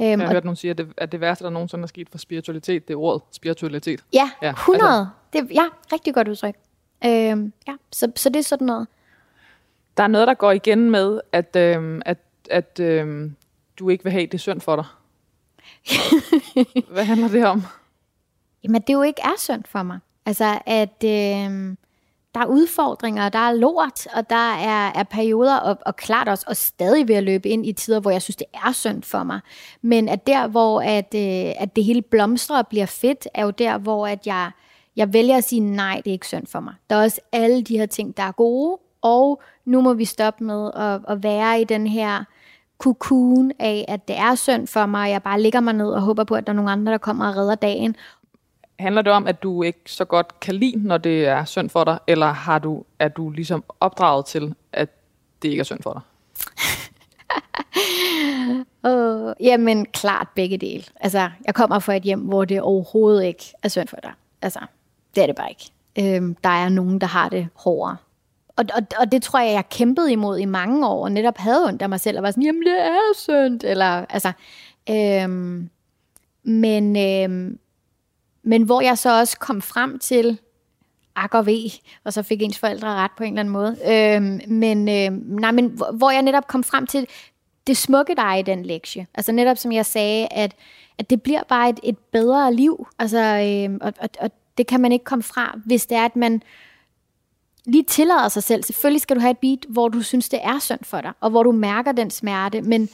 [0.00, 1.86] Jeg Øhm, har og, hørt nogen sige, at det, at det værste, der nogensinde er
[1.86, 4.04] sket for spiritualitet, det er ordet spiritualitet.
[4.12, 4.82] ja, Ja, 100.
[4.90, 5.06] Altså.
[5.32, 6.54] Det, ja, rigtig godt udtryk.
[7.04, 8.86] Øhm, ja, så, så det er sådan noget.
[9.96, 12.18] Der er noget, der går igen med, at, øhm, at,
[12.50, 13.36] at øhm,
[13.78, 14.84] du ikke vil have, det synd for dig.
[16.92, 17.62] Hvad handler det om?
[18.64, 19.98] Jamen, det jo ikke er synd for mig.
[20.26, 21.76] Altså, at øh,
[22.34, 26.44] der er udfordringer, der er lort, og der er, er perioder, og, og klart også,
[26.48, 29.22] og stadig ved at løbe ind i tider, hvor jeg synes, det er synd for
[29.22, 29.40] mig.
[29.82, 33.50] Men at der, hvor at, øh, at det hele blomstrer og bliver fedt, er jo
[33.50, 34.50] der, hvor at jeg,
[34.96, 36.74] jeg vælger at sige, nej, det er ikke synd for mig.
[36.90, 40.44] Der er også alle de her ting, der er gode, og nu må vi stoppe
[40.44, 42.24] med at, at være i den her
[42.78, 46.00] kukun af, at det er synd for mig, og jeg bare ligger mig ned og
[46.00, 47.96] håber på, at der er nogle andre, der kommer og redder dagen.
[48.80, 51.84] Handler det om, at du ikke så godt kan lide, når det er synd for
[51.84, 54.88] dig, eller har du, er du ligesom opdraget til, at
[55.42, 56.02] det ikke er synd for dig?
[58.84, 60.84] Uh, jamen, klart begge dele.
[61.00, 64.12] Altså, jeg kommer fra et hjem, hvor det overhovedet ikke er synd for dig.
[64.42, 64.58] Altså,
[65.14, 65.70] det er det bare ikke.
[65.98, 67.96] Øhm, der er nogen, der har det hårdere.
[68.48, 71.64] Og, og, og det tror jeg, jeg kæmpede imod i mange år, og netop havde
[71.64, 74.32] ondt af mig selv, og var sådan, jamen det er synd, eller altså,
[74.90, 75.70] øhm,
[76.42, 77.58] men, øhm,
[78.42, 80.38] men hvor jeg så også kom frem til,
[81.16, 81.70] ak og ved,
[82.04, 83.76] og så fik ens forældre ret på en eller anden måde,
[84.46, 87.06] øhm, men, øh, nej, men hvor- hvor jeg netop kom frem til,
[87.66, 89.06] det smukke der er i den lektie.
[89.14, 90.54] Altså netop som jeg sagde, at,
[90.98, 92.86] at det bliver bare et, et bedre liv.
[92.98, 96.16] Altså, øh, og, og, og det kan man ikke komme fra, hvis det er, at
[96.16, 96.42] man
[97.66, 98.62] lige tillader sig selv.
[98.62, 101.30] Selvfølgelig skal du have et beat, hvor du synes, det er synd for dig, og
[101.30, 102.88] hvor du mærker den smerte, men,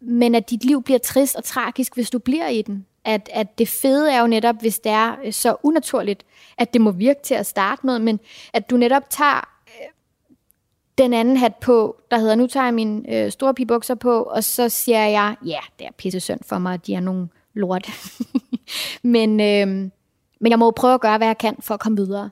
[0.00, 2.86] men at dit liv bliver trist og tragisk, hvis du bliver i den.
[3.06, 6.24] At, at det fede er jo netop, hvis det er øh, så unaturligt,
[6.58, 8.20] at det må virke til at starte med, men
[8.52, 9.88] at du netop tager øh,
[10.98, 14.44] den anden hat på, der hedder, nu tager jeg mine øh, store pigebukser på, og
[14.44, 17.88] så siger jeg, ja, det er pisse synd for mig, at de er nogle lort.
[19.02, 19.90] men, øh,
[20.40, 22.30] men jeg må jo prøve at gøre, hvad jeg kan for at komme videre.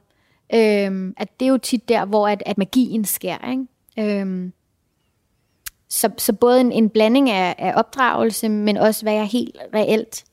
[0.54, 3.50] Øh, at det er jo tit der, hvor at, at magien sker.
[3.50, 4.20] Ikke?
[4.20, 4.50] Øh,
[5.88, 10.24] så, så både en, en blanding af, af opdragelse, men også hvad jeg helt reelt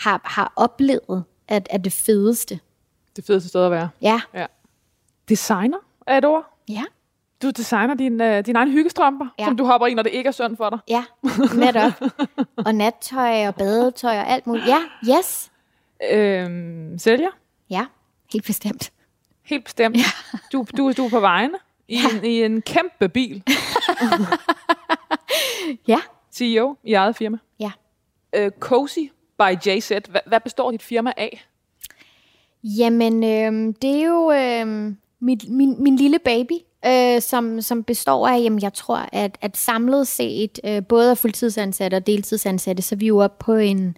[0.00, 2.60] har, har oplevet, at, at det fedeste.
[3.16, 3.88] Det fedeste sted at være.
[4.02, 4.46] Ja, Ja.
[5.28, 6.58] Designer er et ord.
[6.68, 6.84] ja,
[7.42, 9.44] Du designer din, øh, din egen hyggestrømper, ja.
[9.44, 10.78] Som du hopper i, når det ikke er synd for dig.
[10.88, 11.04] ja,
[11.54, 11.92] netop.
[12.66, 14.66] og nattøj og badetøj og alt muligt.
[14.66, 14.78] Ja,
[15.18, 15.50] yes.
[16.12, 17.28] Øhm, sælger,
[17.70, 17.86] Ja,
[18.32, 18.92] helt bestemt.
[19.44, 19.96] helt bestemt.
[19.96, 20.02] Ja.
[20.52, 21.58] Du, du, du er på vejene
[21.88, 22.16] i, ja.
[22.18, 23.42] en, i en kæmpe bil.
[25.88, 25.98] Ja,
[26.32, 27.38] CEO i eget firma.
[27.60, 27.72] ja.
[28.36, 28.98] Øh, Cozy
[29.38, 29.88] by JZ.
[29.88, 31.46] Hvad, hvad består dit firma af?
[32.64, 36.52] Jamen, øh, det er jo øh, mit, min, min lille baby,
[36.86, 41.18] øh, som, som består af, jamen jeg tror, at, at samlet set, øh, både af
[41.18, 43.96] fuldtidsansatte og deltidsansatte, så er vi jo oppe på en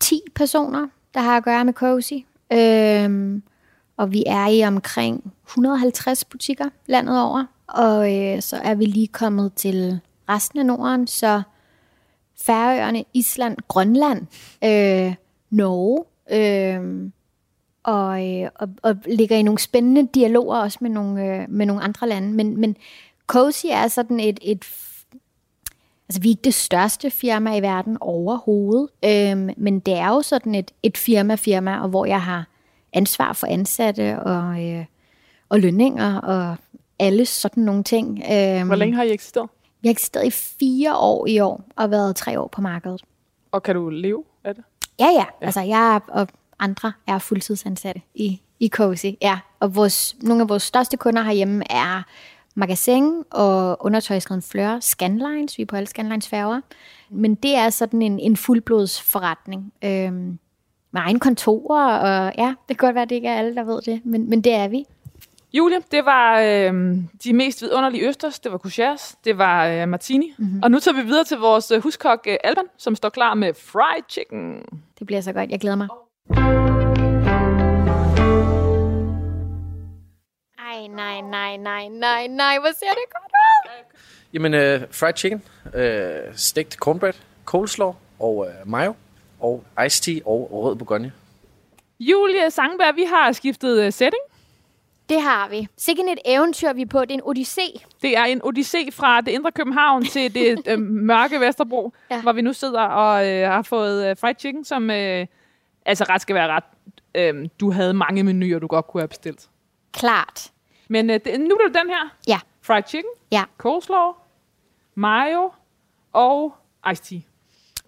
[0.00, 2.12] 10 personer, der har at gøre med Cozy.
[2.52, 3.40] Øh,
[3.96, 7.44] og vi er i omkring 150 butikker landet over.
[7.66, 11.42] Og øh, så er vi lige kommet til resten af Norden, så
[12.42, 14.26] Færøerne, Island, Grønland,
[14.64, 15.14] øh,
[15.50, 17.10] Norge, øh,
[17.82, 21.82] og, øh, og, og ligger i nogle spændende dialoger også med nogle, øh, med nogle
[21.82, 22.32] andre lande.
[22.32, 22.76] Men, men
[23.26, 24.64] Cozy er sådan et, et...
[26.08, 30.22] Altså, vi er ikke det største firma i verden overhovedet, øh, men det er jo
[30.22, 32.46] sådan et, et firma-firma, og hvor jeg har
[32.92, 34.84] ansvar for ansatte og, øh,
[35.48, 36.56] og lønninger og
[36.98, 38.18] alle sådan nogle ting.
[38.18, 39.48] Øh, Hvor længe har I eksisteret?
[39.82, 43.02] Vi har eksisteret i fire år i år og været tre år på markedet.
[43.52, 44.64] Og kan du leve af det?
[44.98, 45.24] Ja, ja.
[45.40, 49.06] Altså, jeg og andre er fuldtidsansatte i, i Cozy.
[49.22, 49.38] Ja.
[49.60, 52.02] Og vores, nogle af vores største kunder herhjemme er
[52.54, 55.58] Magasin og undertøjsreden Fleur, Scanlines.
[55.58, 56.60] Vi er på alle Scanlines færger.
[57.10, 59.72] Men det er sådan en, en fuldblods forretning.
[59.84, 60.38] Øhm,
[60.92, 63.64] med egen kontor, og ja, det kan godt være, at det ikke er alle, der
[63.64, 64.84] ved det, men, men det er vi.
[65.52, 68.38] Julie, det var øh, de mest vidunderlige østers.
[68.38, 70.34] Det var couchers, det var øh, martini.
[70.38, 70.62] Mm-hmm.
[70.62, 73.54] Og nu tager vi videre til vores øh, huskok øh, Alban, som står klar med
[73.54, 74.62] fried chicken.
[74.98, 75.50] Det bliver så godt.
[75.50, 75.88] Jeg glæder mig.
[80.58, 82.58] Ej, nej, nej, nej, nej, nej.
[82.58, 83.96] Hvor ser det godt ud?
[84.32, 88.94] Jamen, uh, fried chicken, uh, stegt cornbread, coleslaw og uh, mayo,
[89.40, 91.12] og iced tea og rød bourgogne.
[92.00, 94.22] Julie Sangberg, vi har skiftet øh, setting.
[95.10, 95.68] Det har vi.
[95.76, 97.00] Sikken et eventyr, vi er på.
[97.00, 97.84] Det er en odyssé.
[98.02, 101.92] Det er en odyssé fra det indre København til det øh, mørke Vesterbro.
[102.10, 102.22] Ja.
[102.22, 105.26] hvor vi nu sidder og øh, har fået øh, fried chicken, som øh,
[105.86, 106.64] altså ret skal være ret.
[107.14, 109.48] Øh, du havde mange menuer, du godt kunne have bestilt.
[109.92, 110.50] Klart.
[110.88, 112.08] Men øh, det, nu er det den her.
[112.28, 113.44] Ja, Fried chicken, ja.
[113.58, 114.12] coleslaw,
[114.94, 115.52] mayo
[116.12, 116.54] og
[116.92, 117.18] iced tea.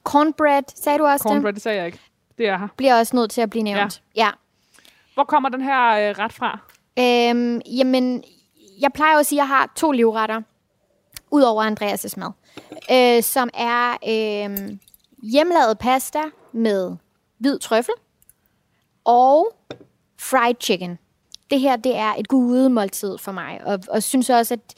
[0.04, 1.54] Cornbread, sagde du også Cornbread, det?
[1.54, 2.00] det sagde jeg ikke.
[2.38, 2.68] Det er her.
[2.76, 4.02] Bliver også nødt til at blive nævnt.
[4.16, 4.24] Ja.
[4.24, 4.30] ja.
[5.14, 6.58] Hvor kommer den her øh, ret fra?
[6.98, 8.24] Øhm, jamen,
[8.81, 10.42] jeg plejer at sige, at jeg har to livretter,
[11.31, 12.31] udover Andreas' mad,
[12.90, 14.76] øh, som er øh,
[15.22, 16.96] hjemmelavet pasta med
[17.38, 17.94] hvid trøffel
[19.05, 19.57] og
[20.18, 20.98] fried chicken.
[21.50, 24.74] Det her, det er et gudemåltid for mig, og, og synes også, at,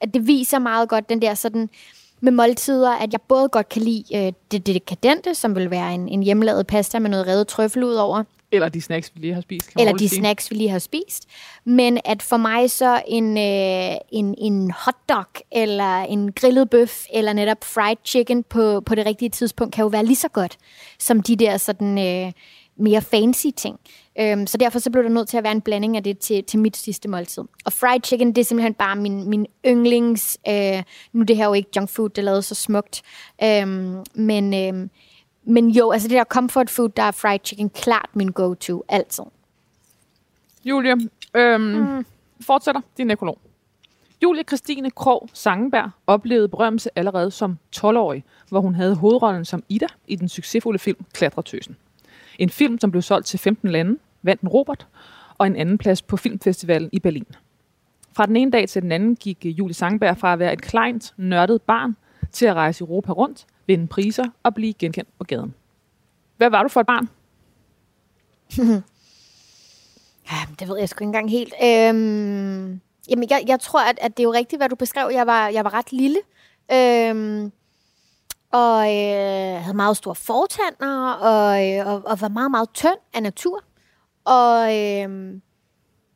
[0.00, 1.70] at det viser meget godt den der sådan
[2.20, 5.94] med måltider, at jeg både godt kan lide øh, det, det dekadente, som vil være
[5.94, 9.34] en, en hjemmelavet pasta med noget revet trøffel ud over, eller de snacks, vi lige
[9.34, 9.70] har spist.
[9.70, 10.18] kan eller de sige.
[10.18, 11.28] snacks, vi lige har spist.
[11.64, 17.32] Men at for mig så en, øh, en, en hotdog, eller en grillet bøf, eller
[17.32, 20.58] netop fried chicken på, på det rigtige tidspunkt, kan jo være lige så godt,
[20.98, 22.32] som de der sådan øh,
[22.78, 23.78] mere fancy ting.
[24.20, 26.44] Øhm, så derfor så blev der nødt til at være en blanding af det til,
[26.44, 27.42] til mit sidste måltid.
[27.64, 30.38] Og fried chicken, det er simpelthen bare min, min yndlings...
[30.48, 30.82] Øh,
[31.12, 33.02] nu er det her jo ikke junk food, det er lavet så smukt.
[33.42, 34.54] Øhm, men...
[34.54, 34.88] Øh,
[35.46, 39.24] men jo, altså det der comfort food, der er fried chicken klart min go-to, altid.
[40.64, 40.96] Julie,
[41.34, 42.06] øhm, mm.
[42.40, 43.38] fortsætter din nekrolog.
[44.22, 49.86] Julie Christine Krog Sangenberg oplevede berømmelse allerede som 12-årig, hvor hun havde hovedrollen som Ida
[50.06, 51.76] i den succesfulde film Klatretøsen.
[52.38, 54.86] En film, som blev solgt til 15 lande, vandt en Robert
[55.38, 57.26] og en anden plads på filmfestivalen i Berlin.
[58.12, 61.14] Fra den ene dag til den anden gik Julie Sangenberg fra at være et kleint,
[61.16, 61.96] nørdet barn
[62.32, 65.54] til at rejse Europa rundt, vinde priser og blive genkendt på gaden.
[66.36, 67.08] Hvad var du for et barn?
[70.32, 71.54] Ja, det ved jeg sgu ikke engang helt.
[71.62, 75.10] Øhm, jamen, jeg, jeg tror, at, at det er jo rigtigt, hvad du beskrev.
[75.12, 76.18] Jeg var, jeg var ret lille.
[76.72, 77.52] Øhm,
[78.52, 83.22] og øh, havde meget store fortænder, og, øh, og, og var meget, meget tynd af
[83.22, 83.64] natur.
[84.24, 85.34] Og øh,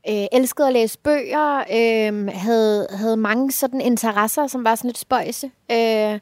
[0.09, 4.99] øh, elskede at læse bøger, øh, havde, havde mange sådan interesser, som var sådan lidt
[4.99, 5.51] spøjse.
[5.71, 6.19] Øh,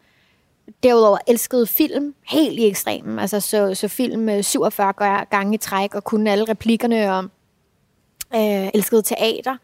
[0.83, 3.18] derudover elskede film helt i ekstremen.
[3.18, 4.92] Altså så, så film øh, 47
[5.31, 7.24] gange i træk, og kunne alle replikkerne, og
[8.35, 9.57] øh, elskede teater.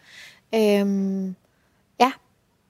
[0.55, 1.27] Øh,
[2.01, 2.13] ja,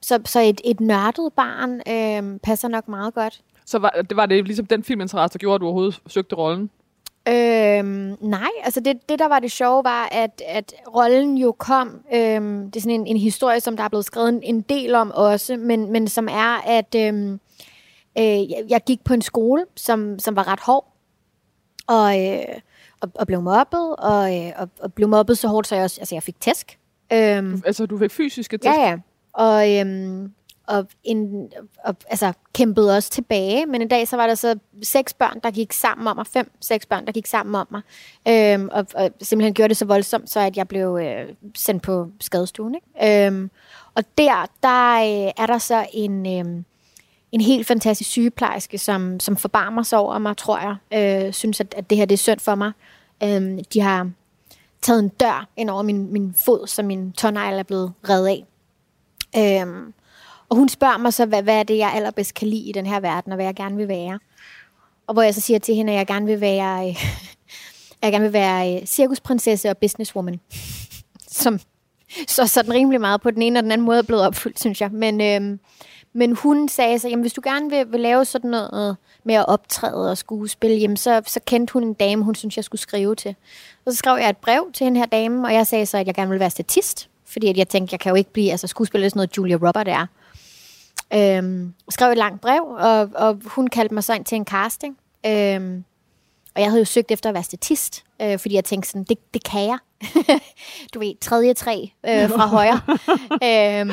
[0.03, 3.41] så, så et, et nørdet barn øh, passer nok meget godt.
[3.67, 6.71] Så var det, var det ligesom den filminteresse, der gjorde, at du overhovedet søgte rollen?
[7.29, 11.89] Øhm, nej, altså det, det, der var det sjove, var, at, at rollen jo kom,
[12.15, 14.95] øhm, det er sådan en, en historie, som der er blevet skrevet en, en del
[14.95, 17.41] om også, men, men som er, at øhm,
[18.19, 20.95] øh, jeg, jeg gik på en skole, som, som var ret hård,
[21.87, 22.61] og, øh,
[23.01, 26.01] og, og blev mobbet, og, øh, og, og blev mobbet så hårdt, så jeg også,
[26.01, 26.79] altså jeg fik tæsk.
[27.13, 28.67] Øhm, Altså, du fik fysiske test.
[28.67, 28.97] Ja, ja.
[29.33, 30.33] Og, øhm,
[30.67, 31.53] og, en,
[31.85, 33.67] og altså, kæmpede også tilbage.
[33.67, 36.27] Men en dag, så var der så seks børn, der gik sammen om mig.
[36.27, 37.83] Fem, seks børn, der gik sammen om mig.
[38.29, 42.09] Øhm, og, og simpelthen gjorde det så voldsomt, så at jeg blev øh, sendt på
[42.21, 42.75] skadestuen.
[42.75, 43.27] Ikke?
[43.27, 43.51] Øhm,
[43.95, 46.27] og der, der øh, er der så en...
[46.27, 46.63] Øh,
[47.35, 50.77] en helt fantastisk sygeplejerske, som, som forbarmer sig over mig, tror jeg.
[51.27, 52.73] Øh, synes, at, at det her det er synd for mig.
[53.23, 54.11] Øh, de har
[54.83, 58.45] taget en dør ind over min, min fod, så min tånegl er blevet reddet af.
[59.37, 59.93] Øh,
[60.49, 62.87] og hun spørger mig så, hvad, hvad er det, jeg allerbedst kan lide i den
[62.87, 64.19] her verden, og hvad jeg gerne vil være.
[65.07, 66.97] Og hvor jeg så siger til hende, at jeg gerne vil være, øh,
[68.03, 70.41] jeg gerne vil være øh, cirkusprinsesse og businesswoman.
[71.29, 71.61] Som
[72.29, 74.81] så sådan rimelig meget på den ene og den anden måde er blevet opfyldt, synes
[74.81, 74.91] jeg.
[74.93, 75.59] Men, øh,
[76.17, 79.49] men hun sagde så, jamen hvis du gerne vil, vil lave sådan noget med at
[79.49, 83.15] optræde og skuespil, jamen så, så kendte hun en dame, hun synes, jeg skulle skrive
[83.15, 83.35] til.
[83.85, 86.07] Og så skrev jeg et brev til den her dame, og jeg sagde så, at
[86.07, 88.67] jeg gerne ville være statist, fordi at jeg tænkte, jeg kan jo ikke blive, altså
[88.67, 90.07] skuespiller sådan noget Julia Robert er.
[91.15, 94.99] Øhm, skrev et langt brev, og, og hun kaldte mig så ind til en casting.
[95.27, 95.85] Øhm,
[96.55, 99.35] og jeg havde jo søgt efter at være statist, øh, fordi jeg tænkte sådan, det,
[99.35, 99.79] det kan jeg.
[100.95, 102.81] du ved, tredje træ øh, fra højre.
[103.81, 103.91] øhm,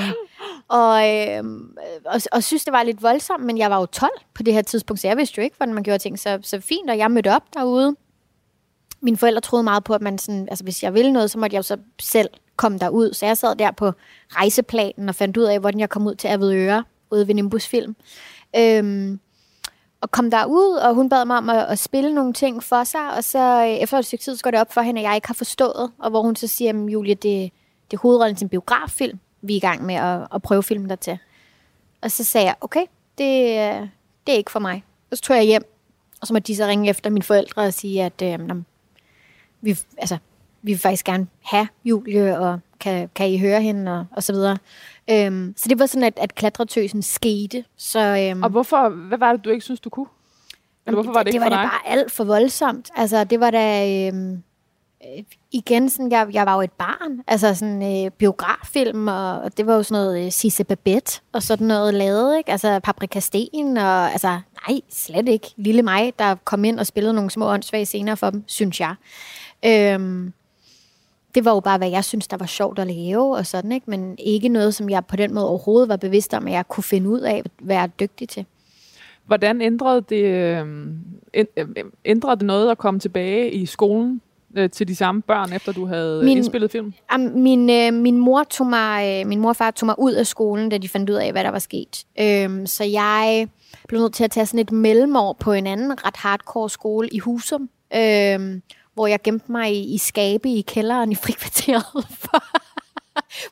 [0.68, 4.44] og, øhm, og, og synes, det var lidt voldsomt, men jeg var jo 12 på
[4.44, 6.20] det her tidspunkt, så jeg vidste jo ikke, hvordan man gjorde ting.
[6.20, 7.96] Så, så fint, og jeg mødte op derude.
[9.02, 11.54] Mine forældre troede meget på, at man sådan, altså hvis jeg ville noget, så måtte
[11.54, 13.14] jeg jo så selv komme derud.
[13.14, 13.92] Så jeg sad der på
[14.30, 17.96] rejseplanen og fandt ud af, hvordan jeg kom ud til Avedøre, ude ved Nimbus Film.
[18.58, 19.20] Øhm,
[20.02, 23.14] og kom derud, og hun bad mig om at, at spille nogle ting for sig,
[23.14, 25.16] og så øh, efter et stykke tid, så går det op for hende, at jeg
[25.16, 27.52] ikke har forstået, og hvor hun så siger, at Julie, det,
[27.92, 30.90] det er hovedrollen til en biograffilm, vi er i gang med at, at prøve filmen
[30.90, 31.18] der til.
[32.02, 32.86] Og så sagde jeg, okay,
[33.18, 33.88] det, øh,
[34.28, 34.84] det er ikke for mig.
[35.12, 35.64] Og så tog jeg hjem,
[36.22, 38.56] og så måtte de så ringe efter mine forældre og sige, at øh, nå,
[39.62, 40.18] vi, altså,
[40.62, 44.34] vi vil faktisk gerne have Julie, og kan, kan I høre hende, og, og så
[44.34, 44.58] videre.
[45.10, 47.64] Øhm, så det var sådan, at, at klatretøsen skete.
[47.78, 50.06] Så, øhm, Og hvorfor, hvad var det, du ikke synes, du kunne?
[50.88, 51.70] Eller hvorfor var det, det ikke var for da dig?
[51.70, 52.90] bare alt for voldsomt.
[52.96, 53.90] Altså, det var da...
[54.08, 54.44] Øhm,
[55.18, 57.22] øh, igen, sådan, jeg, jeg var jo et barn.
[57.28, 61.44] Altså sådan øh, biograffilm, og, og det var jo sådan noget øh, Sisse Babette, og
[61.44, 62.52] sådan noget lavet, ikke?
[62.52, 65.54] Altså Paprika Sten, og altså, Nej, slet ikke.
[65.58, 68.96] Lille mig, der kom ind og spillede nogle små åndssvage scener for dem, synes jeg.
[69.66, 70.34] Øhm,
[71.36, 73.90] det var jo bare, hvad jeg synes, der var sjovt at lave og sådan, ikke?
[73.90, 76.84] men ikke noget, som jeg på den måde overhovedet var bevidst om, at jeg kunne
[76.84, 78.46] finde ud af at være dygtig til.
[79.26, 80.66] Hvordan ændrede det, øh,
[82.06, 84.22] ændrede det noget at komme tilbage i skolen
[84.56, 86.94] øh, til de samme børn, efter du havde min, indspillet film?
[87.16, 90.14] Um, min, øh, min mor tog mig, øh, min mor og far tog mig ud
[90.14, 92.06] af skolen, da de fandt ud af, hvad der var sket.
[92.20, 93.48] Øhm, så jeg
[93.88, 97.20] blev nødt til at tage sådan et mellemår på en anden ret hardcore skole i
[97.20, 97.70] Husum.
[97.96, 98.62] Øhm,
[98.94, 102.44] hvor jeg gemte mig i, i skabe i kælderen i frikvarteret, for,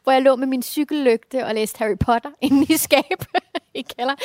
[0.03, 3.23] hvor jeg lå med min cykellygte og læste Harry Potter inde i skab
[3.75, 4.15] i kælder.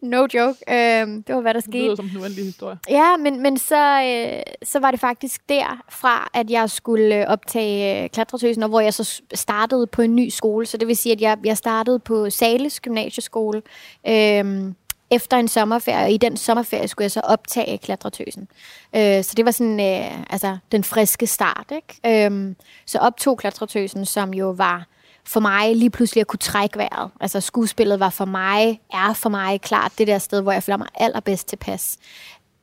[0.00, 0.58] No joke.
[0.68, 1.78] Øhm, det var, hvad der skete.
[1.78, 2.78] Det lyder som en uendelig historie.
[2.90, 8.02] Ja, men, men så, øh, så var det faktisk derfra, at jeg skulle øh, optage
[8.02, 10.66] øh, klatretøsen, og hvor jeg så startede på en ny skole.
[10.66, 13.62] Så det vil sige, at jeg, jeg startede på Sales Gymnasieskole.
[14.08, 14.72] Øh,
[15.10, 18.48] efter en sommerferie, og i den sommerferie skulle jeg så optage klatretøsen.
[18.96, 22.26] Øh, så det var sådan, øh, altså, den friske start, ikke?
[22.26, 22.54] Øh,
[22.86, 24.86] så optog klatretøsen, som jo var
[25.26, 27.10] for mig lige pludselig at kunne trække vejret.
[27.20, 30.76] Altså skuespillet var for mig, er for mig klart det der sted, hvor jeg føler
[30.76, 31.98] mig allerbedst tilpas.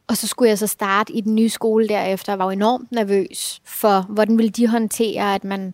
[0.08, 2.92] Og så skulle jeg så starte i den nye skole derefter, og var jo enormt
[2.92, 5.74] nervøs for, hvordan ville de håndtere, at man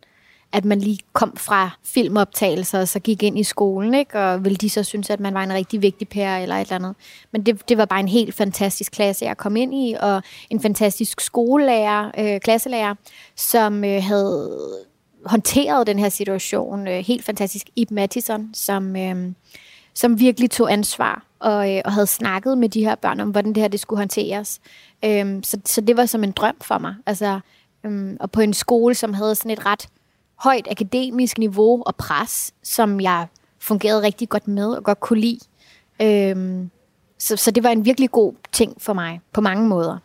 [0.52, 4.20] at man lige kom fra filmoptagelser og så gik ind i skolen, ikke?
[4.20, 6.76] og ville de så synes, at man var en rigtig vigtig pære eller et eller
[6.76, 6.96] andet.
[7.32, 10.60] Men det, det var bare en helt fantastisk klasse, jeg kom ind i, og en
[10.60, 12.96] fantastisk skolelærer, øh, klasselærer,
[13.36, 14.60] som øh, havde
[15.26, 16.88] håndteret den her situation.
[16.88, 17.70] Øh, helt fantastisk.
[17.76, 19.32] Ib Mattison, som, øh,
[19.94, 23.54] som virkelig tog ansvar og, øh, og havde snakket med de her børn om, hvordan
[23.54, 24.60] det her det skulle håndteres.
[25.06, 26.96] Øh, så, så det var som en drøm for mig.
[27.06, 27.40] Altså,
[27.84, 29.88] øh, og på en skole, som havde sådan et ret
[30.38, 33.28] højt akademisk niveau og pres, som jeg
[33.60, 35.40] fungerede rigtig godt med og godt kunne lide.
[36.02, 36.70] Øhm,
[37.18, 39.98] så, så det var en virkelig god ting for mig på mange måder.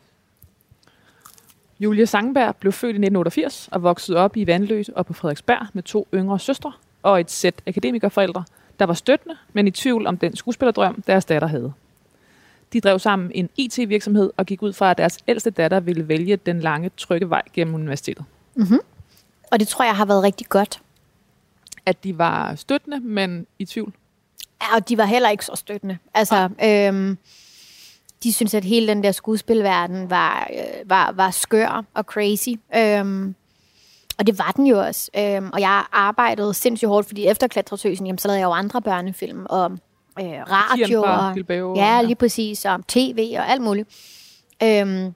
[1.81, 5.83] Julia Sangberg blev født i 1988 og voksede op i Vandløs og på Frederiksberg med
[5.83, 6.73] to yngre søstre
[7.03, 8.45] og et sæt akademikerforældre,
[8.79, 11.73] der var støttende, men i tvivl om den skuespillerdrøm, deres datter havde.
[12.73, 16.37] De drev sammen en IT-virksomhed og gik ud fra, at deres ældste datter ville vælge
[16.37, 18.25] den lange, trygge vej gennem universitetet.
[18.55, 18.79] Mm-hmm.
[19.53, 20.81] Og det tror jeg har været rigtig godt.
[21.87, 23.93] At de var støttende, men i tvivl?
[24.63, 25.99] Ja, og de var heller ikke så støttende.
[26.15, 26.89] Altså, ja.
[26.89, 27.19] øhm,
[28.23, 32.49] de synes, at hele den der skuespilverden var, øh, var, var skør og crazy.
[32.77, 33.35] Øhm,
[34.19, 35.11] og det var den jo også.
[35.17, 38.83] Øhm, og jeg arbejdede sindssygt hårdt, fordi efter Klatretøsen, jamen, så lavede jeg jo andre
[38.83, 39.73] børnefilm og
[40.21, 41.03] øh, radio.
[41.03, 42.65] Og, Bilbao, ja, lige præcis.
[42.65, 43.89] Og tv og alt muligt.
[44.63, 45.15] Øhm,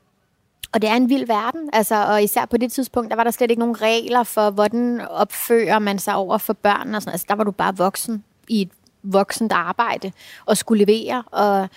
[0.77, 3.31] og det er en vild verden, altså, og især på det tidspunkt, der var der
[3.31, 7.27] slet ikke nogen regler for, hvordan opfører man sig over for børn og sådan Altså,
[7.29, 8.68] der var du bare voksen i et
[9.03, 10.12] voksent arbejde
[10.47, 11.68] og skulle levere, og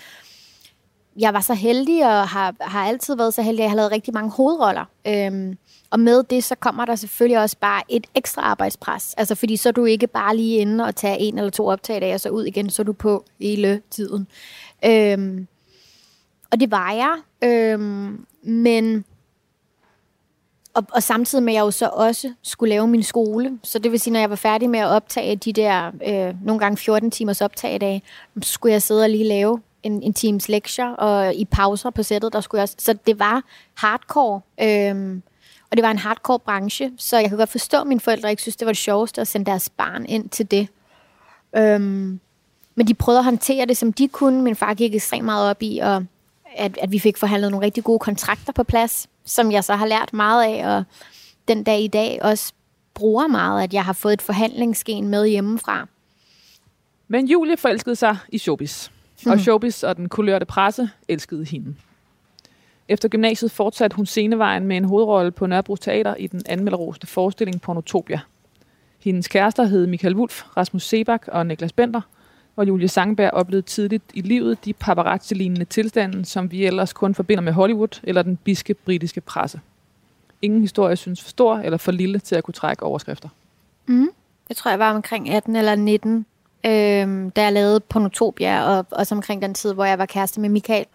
[1.19, 3.91] jeg var så heldig og har, har altid været så heldig, at jeg har lavet
[3.91, 4.85] rigtig mange hovedroller.
[5.07, 5.57] Øhm,
[5.89, 9.13] og med det, så kommer der selvfølgelig også bare et ekstra arbejdspres.
[9.17, 12.01] Altså, fordi så er du ikke bare lige inde og tage en eller to optag
[12.01, 14.27] af, og så ud igen, så er du på hele tiden.
[14.85, 15.47] Øhm,
[16.51, 17.15] og det var jeg.
[17.49, 19.05] Øhm, men
[20.73, 23.59] og, og samtidig med, at jeg jo så også skulle lave min skole.
[23.63, 26.59] Så det vil sige, når jeg var færdig med at optage de der øh, nogle
[26.59, 28.01] gange 14 timers optag
[28.41, 32.03] så skulle jeg sidde og lige lave en, en times lektier, og i pauser på
[32.03, 33.43] sættet, der skulle jeg også, Så det var
[33.75, 35.21] hardcore, øhm,
[35.71, 38.41] og det var en hardcore branche, så jeg kan godt forstå, at mine forældre ikke
[38.41, 40.67] synes, det var det sjoveste at sende deres barn ind til det.
[41.55, 42.19] Øhm,
[42.75, 44.41] men de prøvede at håndtere det, som de kunne.
[44.41, 46.01] Min far gik ekstremt meget op i at
[46.59, 49.85] at, at vi fik forhandlet nogle rigtig gode kontrakter på plads, som jeg så har
[49.85, 50.83] lært meget af, og
[51.47, 52.53] den dag i dag også
[52.93, 55.87] bruger meget, at jeg har fået et forhandlingsgen med hjemmefra.
[57.07, 58.87] Men Julie forelskede sig i showbiz,
[59.25, 59.39] og hmm.
[59.39, 61.75] showbiz og den kulørte presse elskede hende.
[62.87, 67.61] Efter gymnasiet fortsatte hun scenevejen med en hovedrolle på Nørrebro Teater i den anmelderoste forestilling
[67.61, 68.19] Pornotopia.
[68.99, 72.01] Hendes kærester hed Michael Wulf, Rasmus Sebak og Niklas Bender–
[72.59, 77.41] hvor Julie Sangberg oplevede tidligt i livet de paparazzi-lignende tilstande, som vi ellers kun forbinder
[77.41, 79.59] med Hollywood eller den biske britiske presse.
[80.41, 83.29] Ingen historie synes for stor eller for lille til at kunne trække overskrifter.
[83.85, 84.09] Mm.
[84.49, 86.25] Jeg tror, jeg var omkring 18 eller 19,
[86.65, 90.49] øhm, da jeg lavede Pornotopia, og også omkring den tid, hvor jeg var kæreste med
[90.49, 90.85] Michael.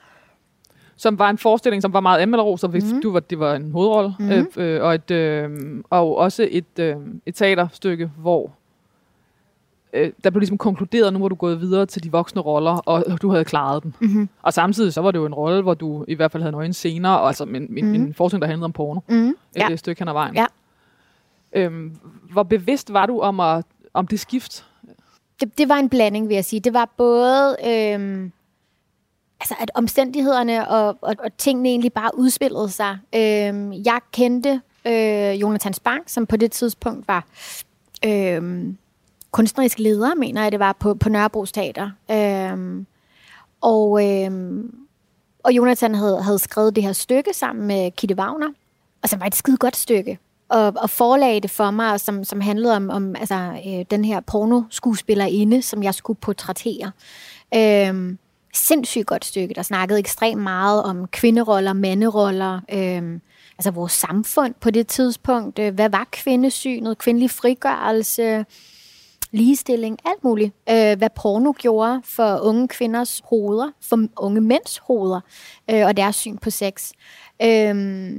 [0.97, 3.03] Som var en forestilling, som var meget anmelderro, så mm.
[3.03, 4.31] du var, det var en hovedrolle, mm.
[4.31, 5.51] øh, øh, og, et, øh,
[5.91, 6.97] og også et, øh,
[7.27, 8.51] et teaterstykke, hvor
[9.95, 13.23] øh, der blev ligesom konkluderet, nu var du gået videre til de voksne roller, og
[13.23, 13.93] du havde klaret dem.
[14.01, 14.29] Mm-hmm.
[14.43, 16.73] Og samtidig så var det jo en rolle, hvor du i hvert fald havde nøgen
[16.73, 17.95] scener, og altså en, mm-hmm.
[17.95, 19.01] en forskning, der handlede om porno.
[19.09, 19.29] Mm-hmm.
[19.29, 19.77] Et ja.
[19.77, 20.35] stykke hen ad vejen.
[20.35, 20.47] Ja.
[21.53, 21.97] Øhm,
[22.33, 23.65] hvor bevidst var du om, at,
[23.95, 24.67] om det skift?
[25.41, 26.61] Det, det var en blanding, vil jeg sige.
[26.61, 27.57] Det var både...
[27.67, 28.33] Øhm
[29.41, 32.99] altså, at omstændighederne og, og, og tingene egentlig bare udspillede sig.
[33.15, 37.25] Øhm, jeg kendte øh, Jonathan Spang, som på det tidspunkt var
[38.07, 38.77] øhm,
[39.35, 41.91] kunstnerisk leder, mener jeg det var, på, på Nørrebro Teater.
[42.11, 42.87] Øhm,
[43.61, 44.75] og, øhm,
[45.45, 48.49] og Jonathan havde, havde skrevet det her stykke sammen med Kitte Wagner,
[49.03, 50.19] og som var et skide godt stykke.
[50.49, 54.21] Og, og forlagde det for mig, som, som handlede om, om altså, øh, den her
[54.21, 56.93] pornoskuespillerinde, som jeg skulle portrættere.
[57.55, 58.19] Øhm,
[58.55, 63.21] sindssygt godt stykke, der snakkede ekstremt meget om kvinderoller, manderoller, øhm,
[63.59, 65.59] altså vores samfund på det tidspunkt.
[65.59, 68.45] Øh, hvad var kvindesynet, kvindelig frigørelse,
[69.35, 70.55] ligestilling, alt muligt.
[70.71, 75.21] Øh, hvad porno gjorde for unge kvinders hoveder, for unge mænds hoveder,
[75.71, 76.93] øh, og deres syn på sex.
[77.43, 78.15] Øh,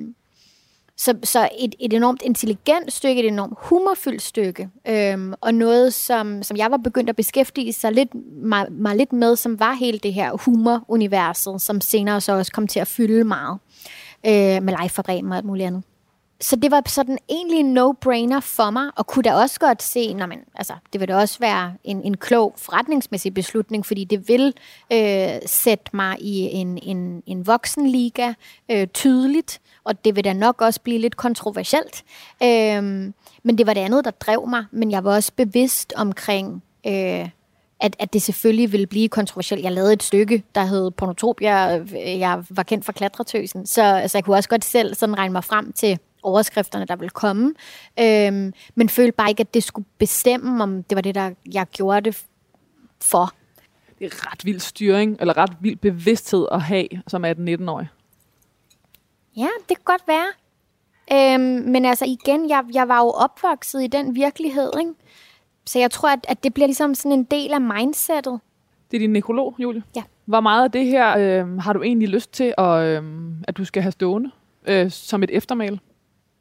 [0.97, 6.43] så, så et, et enormt intelligent stykke, et enormt humorfyldt stykke, øhm, og noget, som,
[6.43, 8.09] som jeg var begyndt at beskæftige sig lidt,
[8.43, 12.67] mig, mig lidt med, som var hele det her humoruniverset, som senere så også kom
[12.67, 13.59] til at fylde meget
[14.25, 15.83] øh, med live fra og alt muligt andet
[16.41, 20.13] så det var sådan egentlig en no-brainer for mig, og kunne da også godt se,
[20.13, 24.27] når man, altså, det vil da også være en, en klog forretningsmæssig beslutning, fordi det
[24.27, 24.53] vil
[24.93, 28.33] øh, sætte mig i en, en, en voksenliga
[28.71, 32.03] øh, tydeligt, og det vil da nok også blive lidt kontroversielt.
[32.43, 32.83] Øh,
[33.43, 36.63] men det var det andet, der drev mig, men jeg var også bevidst omkring...
[36.87, 37.29] Øh,
[37.79, 39.63] at, at det selvfølgelig ville blive kontroversielt.
[39.63, 41.53] Jeg lavede et stykke, der hed Pornotopia.
[41.95, 45.43] Jeg var kendt for klatretøsen, så altså, jeg kunne også godt selv sådan regne mig
[45.43, 47.53] frem til overskrifterne, der ville komme.
[47.99, 51.67] Øhm, men følte bare ikke, at det skulle bestemme, om det var det, der jeg
[51.71, 52.25] gjorde det
[53.01, 53.33] for.
[53.99, 57.87] Det er ret vild styring, eller ret vild bevidsthed at have som 18-19-årig.
[59.37, 60.27] Ja, det kan godt være.
[61.13, 64.91] Øhm, men altså igen, jeg, jeg var jo opvokset i den virkelighed, ikke?
[65.65, 68.39] Så jeg tror, at, at det bliver ligesom sådan en del af mindsetet.
[68.91, 69.83] Det er din nekrolog, Julie?
[69.95, 70.03] Ja.
[70.25, 73.03] Hvor meget af det her øh, har du egentlig lyst til, at, øh,
[73.47, 74.31] at du skal have stående
[74.67, 75.79] øh, som et eftermæl?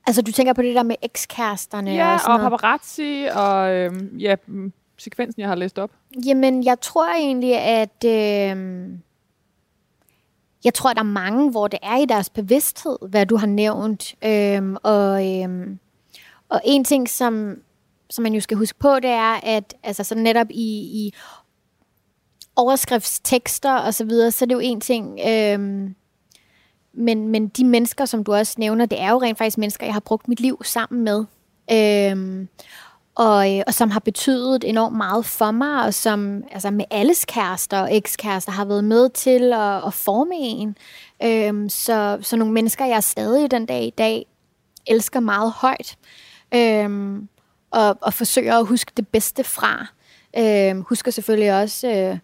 [0.07, 2.51] Altså, du tænker på det der med ekskæresterne ja, og sådan og noget?
[2.51, 5.91] paparazzi og øh, ja, mm, sekvensen, jeg har læst op.
[6.27, 8.05] Jamen, jeg tror egentlig, at...
[8.05, 8.89] Øh,
[10.65, 13.47] jeg tror, at der er mange, hvor det er i deres bevidsthed, hvad du har
[13.47, 14.15] nævnt.
[14.25, 15.79] Øhm, og, øhm,
[16.49, 17.57] og en ting, som,
[18.11, 20.71] som man jo skal huske på, det er, at altså, så netop i,
[21.05, 21.13] i
[22.57, 25.95] overskriftstekster og så videre, så er det jo en ting, øhm,
[26.97, 29.95] men, men de mennesker, som du også nævner, det er jo rent faktisk mennesker, jeg
[29.95, 31.25] har brugt mit liv sammen med.
[31.73, 32.49] Øhm,
[33.15, 37.25] og, øh, og som har betydet enormt meget for mig, og som altså med alles
[37.25, 40.77] kærester og ekskærester har været med til at, at forme en.
[41.23, 44.27] Øhm, så, så nogle mennesker, jeg stadig den dag i dag
[44.87, 45.99] elsker meget højt,
[46.55, 47.29] øhm,
[47.71, 49.87] og, og forsøger at huske det bedste fra.
[50.39, 52.19] Øhm, husker selvfølgelig også øh,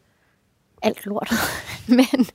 [0.82, 1.32] alt lort,
[1.98, 2.26] men,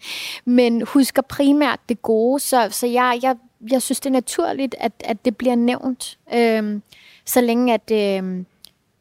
[0.45, 3.35] men husker primært det gode, så, så jeg, jeg,
[3.71, 6.81] jeg synes, det er naturligt, at, at det bliver nævnt, øhm,
[7.25, 8.45] så længe at øhm,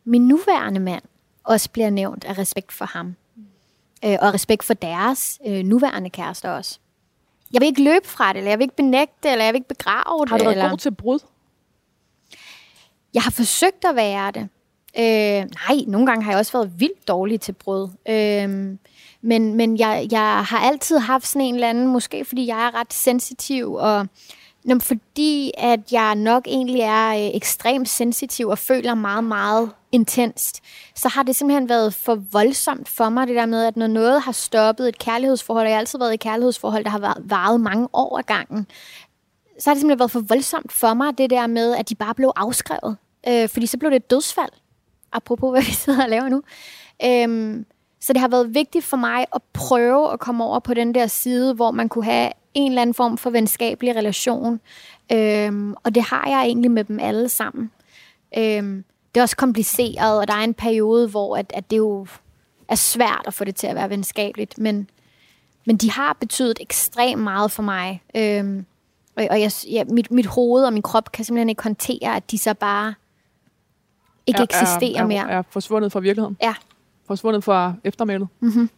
[0.05, 1.03] min nuværende mand
[1.45, 3.17] også bliver nævnt af respekt for ham,
[4.05, 6.79] øh, og respekt for deres øh, nuværende kærester også.
[7.53, 9.59] Jeg vil ikke løbe fra det, eller jeg vil ikke benægte det, eller jeg vil
[9.59, 10.29] ikke begrave det.
[10.29, 10.71] Har du været eller...
[10.71, 11.19] god til brud?
[13.15, 14.49] Jeg har forsøgt at være det.
[14.99, 17.89] Øh, nej, nogle gange har jeg også været vildt dårlig til brød.
[18.09, 18.77] Øh,
[19.25, 22.75] men men jeg, jeg har altid haft sådan en eller anden, måske fordi jeg er
[22.81, 24.07] ret sensitiv, og
[24.69, 30.61] jamen, fordi at jeg nok egentlig er øh, ekstremt sensitiv og føler meget, meget intenst,
[30.95, 34.23] så har det simpelthen været for voldsomt for mig, det der med, at når noget
[34.23, 37.61] har stoppet et kærlighedsforhold, og jeg har altid været i et kærlighedsforhold, der har varet
[37.61, 38.67] mange år ad gangen,
[39.59, 42.15] så har det simpelthen været for voldsomt for mig, det der med, at de bare
[42.15, 42.97] blev afskrevet.
[43.29, 44.51] Øh, fordi så blev det et dødsfald,
[45.13, 46.43] apropos hvad vi sidder og laver nu.
[47.05, 47.65] Øh,
[48.05, 51.07] så det har været vigtigt for mig at prøve at komme over på den der
[51.07, 54.61] side, hvor man kunne have en eller anden form for venskabelig relation.
[55.13, 57.71] Øhm, og det har jeg egentlig med dem alle sammen.
[58.39, 58.85] Øhm,
[59.15, 62.07] det er også kompliceret, og der er en periode, hvor at, at det jo
[62.69, 64.59] er svært at få det til at være venskabeligt.
[64.59, 64.91] Men,
[65.67, 68.03] men de har betydet ekstremt meget for mig.
[68.17, 68.67] Øhm,
[69.17, 72.31] og og jeg, ja, mit, mit hoved og min krop kan simpelthen ikke håndtere, at
[72.31, 72.95] de så bare
[74.27, 75.31] ikke er, eksisterer er, er, mere.
[75.31, 76.37] Er forsvundet fra virkeligheden?
[76.43, 76.55] Ja.
[77.07, 78.29] Forsvundet fra eftermælet?
[78.41, 78.71] Mm-hmm.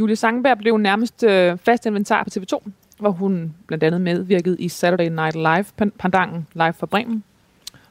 [0.00, 4.68] Julie Sangberg blev nærmest øh, fast inventar på TV2, hvor hun blandt andet medvirkede i
[4.68, 7.24] Saturday Night Live, pandangen Live fra Bremen,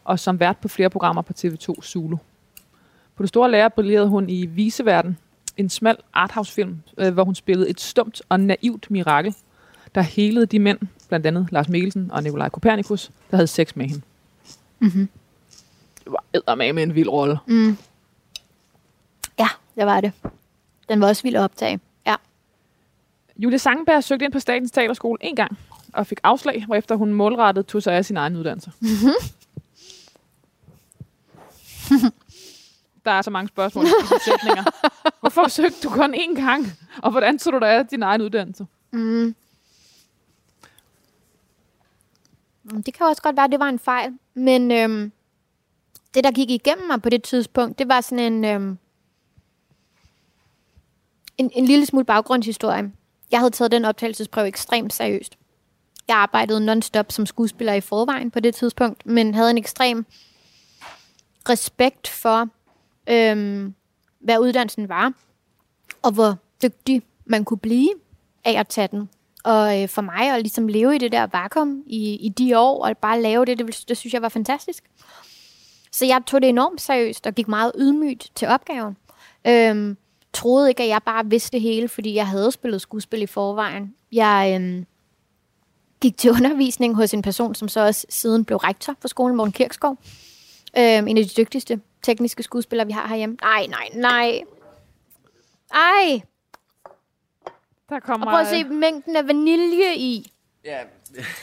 [0.04, 2.18] og som vært på flere programmer på TV2 Zulu.
[3.16, 5.18] På det store lærer brillerede hun i Viseverden,
[5.58, 9.36] en smal arthouse-film, øh, hvor hun spillede et stumt og naivt mirakel,
[9.96, 13.86] der helede de mænd, blandt andet Lars Mikkelsen og Nikolaj Kopernikus, der havde sex med
[13.86, 14.02] hende.
[14.80, 15.10] Mm-hmm.
[16.04, 17.38] Det var eddermame med en vild rolle.
[17.48, 17.78] Mm.
[19.76, 20.12] Det var det.
[20.90, 21.80] Den var også vild at optage.
[22.06, 22.16] Ja.
[23.38, 25.58] Julie Sangenberg søgte ind på Statens Teaterskole en gang
[25.94, 28.72] og fik afslag, hvorefter hun målrettet tog sig af sin egen uddannelse.
[33.06, 33.90] Der er så mange spørgsmål i
[34.26, 34.64] sætninger.
[35.20, 36.66] Hvorfor søgte du kun én gang?
[37.02, 38.68] Og hvordan tog du dig af din egen uddannelse?
[38.92, 39.36] Mm.
[42.86, 44.18] Det kan også godt være, at det var en fejl.
[44.34, 45.12] Men øhm,
[46.14, 48.78] det, der gik igennem mig på det tidspunkt, det var sådan en, øhm,
[51.42, 52.92] en, en lille smule baggrundshistorie.
[53.32, 55.38] Jeg havde taget den optagelsesprøve ekstremt seriøst.
[56.08, 60.06] Jeg arbejdede non-stop som skuespiller i forvejen på det tidspunkt, men havde en ekstrem
[61.50, 62.48] respekt for,
[63.10, 63.74] øhm,
[64.20, 65.14] hvad uddannelsen var,
[66.02, 67.90] og hvor dygtig man kunne blive
[68.46, 69.10] af at tage den.
[69.44, 72.86] Og øh, for mig at ligesom leve i det der vakuum i, i de år,
[72.86, 74.84] og bare lave det, det, det synes jeg var fantastisk.
[75.92, 78.98] Så jeg tog det enormt seriøst, og gik meget ydmygt til opgaven.
[79.48, 79.98] Øhm,
[80.34, 83.96] troede ikke, at jeg bare vidste det hele, fordi jeg havde spillet skuespil i forvejen.
[84.12, 84.86] Jeg øhm,
[86.02, 89.52] gik til undervisning hos en person, som så også siden blev rektor på skolen, Morten
[89.52, 89.98] Kirksgaard.
[90.78, 93.38] Øhm, en af de dygtigste tekniske skuespillere, vi har herhjemme.
[93.42, 94.42] Nej, nej, nej.
[95.74, 96.22] Ej,
[97.90, 100.32] Der kommer, og prøv at se mængden af vanilje i.
[100.66, 100.78] Ja,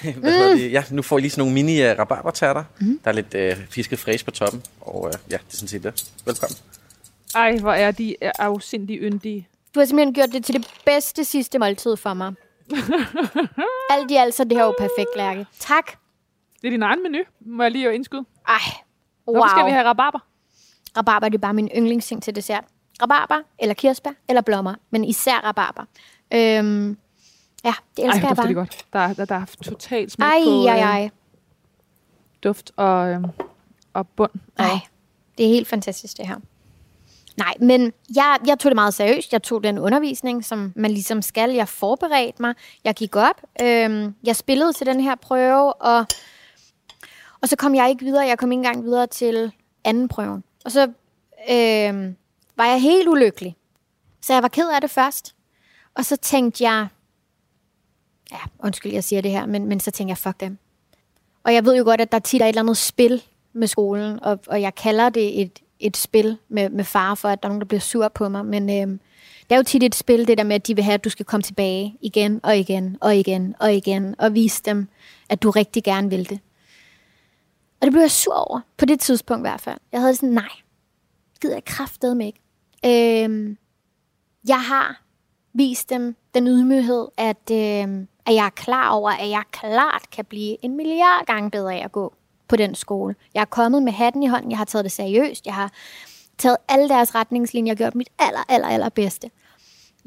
[0.21, 0.73] hvad hedder det?
[0.73, 2.65] ja, nu får I lige sådan nogle mini uh, rabarbertærter.
[2.81, 3.01] Mm.
[3.05, 5.83] Der er lidt uh, fisket fræs på toppen, og uh, ja, det er sådan set
[5.83, 6.11] det.
[6.25, 6.57] Velkommen.
[7.35, 9.49] Ej, hvor er de afsindig yndige.
[9.75, 12.35] Du har simpelthen gjort det til det bedste sidste måltid for mig.
[13.91, 15.47] Alt i alt, så det her jo perfekt, Lærke.
[15.59, 15.87] Tak.
[16.63, 18.25] Det er din egen menu, må jeg lige indskyde.
[18.49, 18.55] Ej,
[19.27, 19.35] wow.
[19.37, 20.19] Hvorfor skal vi have rabarber?
[20.97, 22.65] Rabarber det er bare min yndlingsting til dessert.
[23.03, 24.75] Rabarber, eller kirsebær, eller blommer.
[24.91, 25.83] Men især rabarber.
[26.35, 26.99] Øhm,
[27.65, 28.49] ja, det elsker Ej, jeg bare.
[28.49, 28.87] de godt.
[28.93, 31.11] Der, er- der, der er totalt smæk Ej, på ej, øh, ej.
[32.45, 33.21] duft og, øh,
[33.95, 34.31] og bund.
[34.59, 34.79] Ej,
[35.39, 36.37] det er helt fantastisk, det her.
[37.39, 39.33] Nej, men jeg, jeg tog det meget seriøst.
[39.33, 41.51] Jeg tog den undervisning, som man ligesom skal.
[41.51, 42.55] Jeg forberedte mig.
[42.85, 43.43] Jeg gik op.
[43.63, 46.07] Øhm, jeg spillede til den her prøve, og,
[47.41, 48.27] og så kom jeg ikke videre.
[48.27, 49.53] Jeg kom ikke engang videre til
[49.85, 50.45] anden prøven.
[50.65, 50.83] Og så
[51.51, 52.17] øhm,
[52.57, 53.57] var jeg helt ulykkelig.
[54.23, 55.35] Så jeg var ked af det først.
[55.95, 56.89] Og så tænkte jeg,
[58.33, 60.59] ja, undskyld, jeg siger det her, men, men så tænkte jeg, fuck dem.
[61.45, 63.23] Og jeg ved jo godt, at der tit er et eller andet spil
[63.53, 67.43] med skolen, og, og jeg kalder det et, et spil med, med far for, at
[67.43, 68.47] der er nogen, der bliver sur på mig.
[68.47, 69.01] Men øhm,
[69.43, 71.11] det er jo tit et spil, det der med, at de vil have, at du
[71.11, 74.89] skal komme tilbage igen og igen og igen og igen, og vise dem,
[75.29, 76.41] at du rigtig gerne vil det.
[77.81, 79.79] Og det blev jeg sur over, på det tidspunkt i hvert fald.
[79.93, 80.49] Jeg havde sådan, nej,
[81.41, 82.41] gider jeg kraftedeme ikke.
[83.25, 83.59] Øhm,
[84.49, 85.03] jeg har
[85.53, 90.25] vist dem den ydmyghed, at, øh, at jeg er klar over, at jeg klart kan
[90.25, 92.15] blive en milliard gange bedre af at gå
[92.49, 93.15] på den skole.
[93.35, 95.73] Jeg er kommet med hatten i hånden, jeg har taget det seriøst, jeg har
[96.39, 99.31] taget alle deres retningslinjer og gjort mit aller, aller, aller bedste.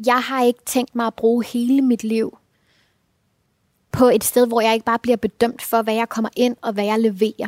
[0.06, 2.38] Jeg har ikke tænkt mig at bruge hele mit liv
[3.92, 6.74] på et sted, hvor jeg ikke bare bliver bedømt for, hvad jeg kommer ind og
[6.74, 7.48] hvad jeg leverer.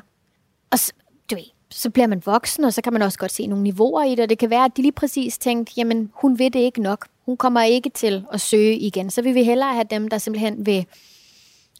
[0.71, 0.93] Og så,
[1.31, 4.03] du ved, så bliver man voksen, og så kan man også godt se nogle niveauer
[4.03, 6.59] i det, og det kan være, at de lige præcis tænkte, jamen, hun ved det
[6.59, 7.07] ikke nok.
[7.25, 9.09] Hun kommer ikke til at søge igen.
[9.09, 10.85] Så vil vi hellere have dem, der simpelthen vil,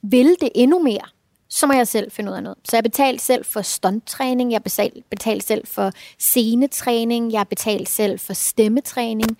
[0.01, 1.07] vil det endnu mere.
[1.53, 2.57] Så må jeg selv finde ud af noget.
[2.63, 4.63] Så jeg betalte selv for stunttræning, jeg
[5.09, 9.37] betalte, selv for scenetræning, jeg betalte selv for stemmetræning.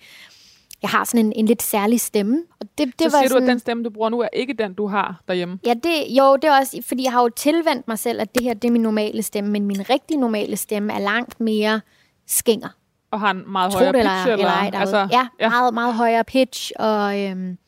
[0.82, 2.42] Jeg har sådan en, en lidt særlig stemme.
[2.60, 4.28] Og det, det Så var siger du, sådan, at den stemme, du bruger nu, er
[4.32, 5.58] ikke den, du har derhjemme.
[5.66, 8.42] Ja, det, jo, det er også, fordi jeg har jo tilvendt mig selv, at det
[8.42, 11.80] her det er min normale stemme, men min rigtig normale stemme er langt mere
[12.26, 12.68] skænger.
[13.10, 14.22] Og har en meget Tro højere det pitch?
[14.22, 14.80] eller, eller ej derude.
[14.80, 17.58] Altså, ja, ja, meget, meget højere pitch, og øhm,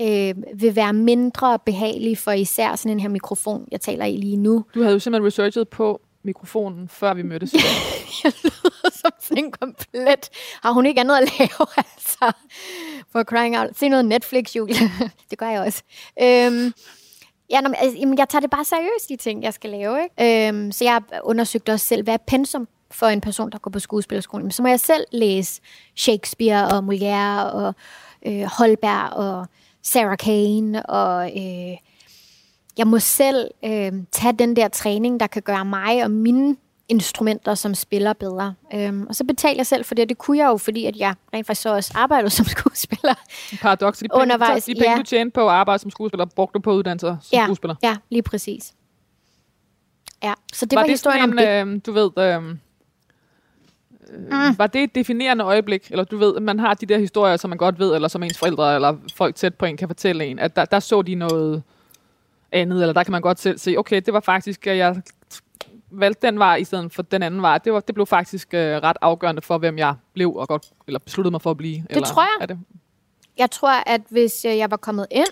[0.00, 4.36] øh, vil være mindre behagelig for især sådan en her mikrofon, jeg taler i lige
[4.36, 4.64] nu.
[4.74, 7.54] Du havde jo simpelthen researchet på mikrofonen, før vi mødtes.
[8.24, 10.28] jeg lyder som sådan en komplet...
[10.62, 12.32] Har hun ikke andet at lave, altså?
[13.12, 13.68] For crying out.
[13.76, 14.76] Se noget Netflix, Julie.
[15.30, 15.82] det gør jeg også.
[16.22, 16.72] Øhm,
[17.50, 19.98] ja, nå, altså, jamen, jeg tager det bare seriøst, de ting, jeg skal lave.
[20.02, 20.48] Ikke?
[20.48, 23.78] Øhm, så jeg undersøgte også selv, hvad er pensum for en person, der går på
[23.78, 24.44] skuespillerskolen.
[24.44, 25.60] Men så må jeg selv læse
[25.96, 27.74] Shakespeare og Molière og
[28.26, 29.46] øh, Holberg og
[29.88, 31.30] Sarah Kane og...
[31.38, 31.76] Øh,
[32.78, 36.56] jeg må selv øh, tage den der træning, der kan gøre mig og mine
[36.88, 38.54] instrumenter som spiller bedre.
[38.74, 41.14] Øhm, og så betaler jeg selv for det, det kunne jeg jo, fordi at jeg
[41.34, 43.14] rent faktisk så også arbejdede som skuespiller.
[43.60, 43.98] Paradox.
[43.98, 44.96] De penge, Undervejs, de penge ja.
[44.98, 47.74] du tjente på at arbejde som skuespiller, brugte du på uddannelser som Ja, skuespiller.
[47.82, 48.74] ja, lige præcis.
[50.22, 51.72] Ja, så det var var, det historien om sådan det.
[51.72, 52.56] en, øh, du ved, øh,
[54.12, 55.90] øh, var det et definerende øjeblik?
[55.90, 58.38] Eller du ved, man har de der historier, som man godt ved, eller som ens
[58.38, 61.62] forældre eller folk tæt på en kan fortælle en, at der, der så de noget
[62.52, 65.02] andet, eller der kan man godt selv se, okay, det var faktisk, at jeg
[65.90, 67.58] valgte den vej i stedet for den anden vej.
[67.58, 70.98] Det, var, det blev faktisk øh, ret afgørende for, hvem jeg blev, og godt, eller
[70.98, 71.84] besluttede mig for at blive.
[71.90, 72.36] eller, tror jeg.
[72.40, 72.58] Er det?
[73.38, 75.28] Jeg tror, at hvis øh, jeg var kommet ind,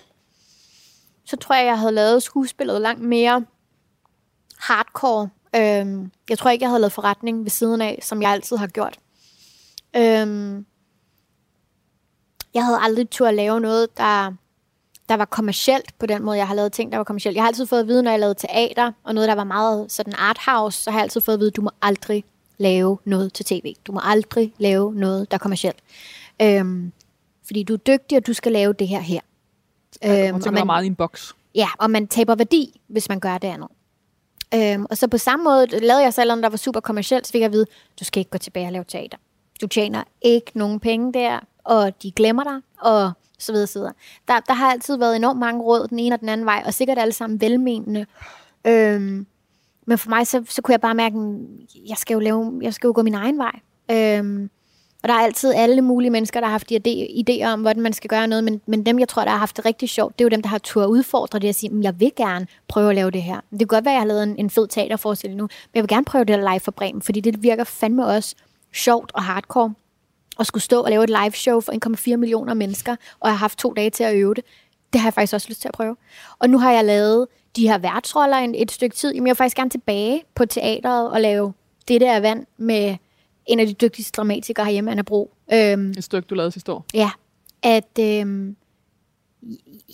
[1.25, 3.45] så tror jeg, jeg havde lavet skuespillet langt mere
[4.59, 5.29] hardcore.
[5.55, 8.67] Øhm, jeg tror ikke, jeg havde lavet forretning ved siden af, som jeg altid har
[8.67, 8.99] gjort.
[9.95, 10.65] Øhm,
[12.53, 14.33] jeg havde aldrig tur at lave noget, der,
[15.09, 17.35] der var kommercielt på den måde, jeg har lavet ting, der var kommercielt.
[17.35, 19.91] Jeg har altid fået at vide, når jeg lavede teater, og noget, der var meget
[19.91, 22.23] sådan arthouse, så har jeg altid fået at vide, du må aldrig
[22.57, 23.73] lave noget til tv.
[23.87, 25.79] Du må aldrig lave noget, der er kommercielt.
[26.41, 26.91] Øhm,
[27.45, 29.19] fordi du er dygtig, og du skal lave det her her.
[30.05, 31.35] Øhm, og man, meget i en boks.
[31.55, 33.67] Ja, og man taber værdi, hvis man gør det andet.
[34.53, 37.41] Øhm, og så på samme måde lavede jeg selv, der var super kommercielt, så fik
[37.41, 37.65] jeg at vide,
[37.99, 39.17] du skal ikke gå tilbage og lave teater.
[39.61, 43.93] Du tjener ikke nogen penge der, og de glemmer dig, og så videre, så videre.
[44.27, 46.73] Der, der har altid været enormt mange råd den ene og den anden vej, og
[46.73, 48.05] sikkert alle sammen velmenende.
[48.67, 49.27] Øhm,
[49.85, 52.73] men for mig, så, så kunne jeg bare mærke, at jeg skal jo, lave, jeg
[52.73, 53.59] skal jo gå min egen vej.
[53.91, 54.49] Øhm,
[55.03, 58.09] og der er altid alle mulige mennesker, der har haft idéer om, hvordan man skal
[58.09, 60.25] gøre noget, men, men dem, jeg tror, der har haft det rigtig sjovt, det er
[60.25, 62.95] jo dem, der har tur at udfordre det og sige, jeg vil gerne prøve at
[62.95, 63.39] lave det her.
[63.51, 65.83] Det kan godt være, at jeg har lavet en, en fed teaterforestilling nu, men jeg
[65.83, 68.35] vil gerne prøve det live for Bremen, fordi det virker fandme også
[68.73, 69.73] sjovt og hardcore
[70.39, 73.37] at skulle stå og lave et live show for 1,4 millioner mennesker, og jeg har
[73.37, 74.43] haft to dage til at øve det.
[74.93, 75.95] Det har jeg faktisk også lyst til at prøve.
[76.39, 79.13] Og nu har jeg lavet de her værtsroller en, et stykke tid.
[79.13, 81.53] Jamen, jeg vil faktisk gerne tilbage på teateret og lave
[81.87, 82.95] det der vand med
[83.47, 85.33] en af de dygtigste dramatikere herhjemme, Anna Bro.
[85.53, 86.85] Øhm, et stykke, du lavede sidste år.
[86.93, 87.09] Ja.
[87.63, 88.55] At øhm,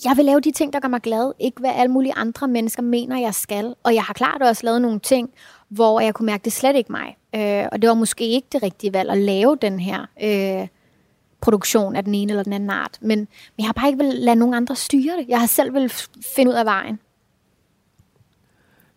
[0.05, 1.31] jeg vil lave de ting, der gør mig glad.
[1.39, 3.75] Ikke hvad alle mulige andre mennesker mener, jeg skal.
[3.83, 5.29] Og jeg har klart også lavet nogle ting,
[5.69, 7.17] hvor jeg kunne mærke, det slet ikke mig.
[7.35, 10.67] Øh, og det var måske ikke det rigtige valg at lave den her øh,
[11.41, 12.97] produktion af den ene eller den anden art.
[13.01, 13.27] Men, men
[13.57, 15.27] jeg har bare ikke vil lade nogen andre styre det.
[15.27, 15.89] Jeg har selv vil
[16.35, 16.99] finde ud af vejen.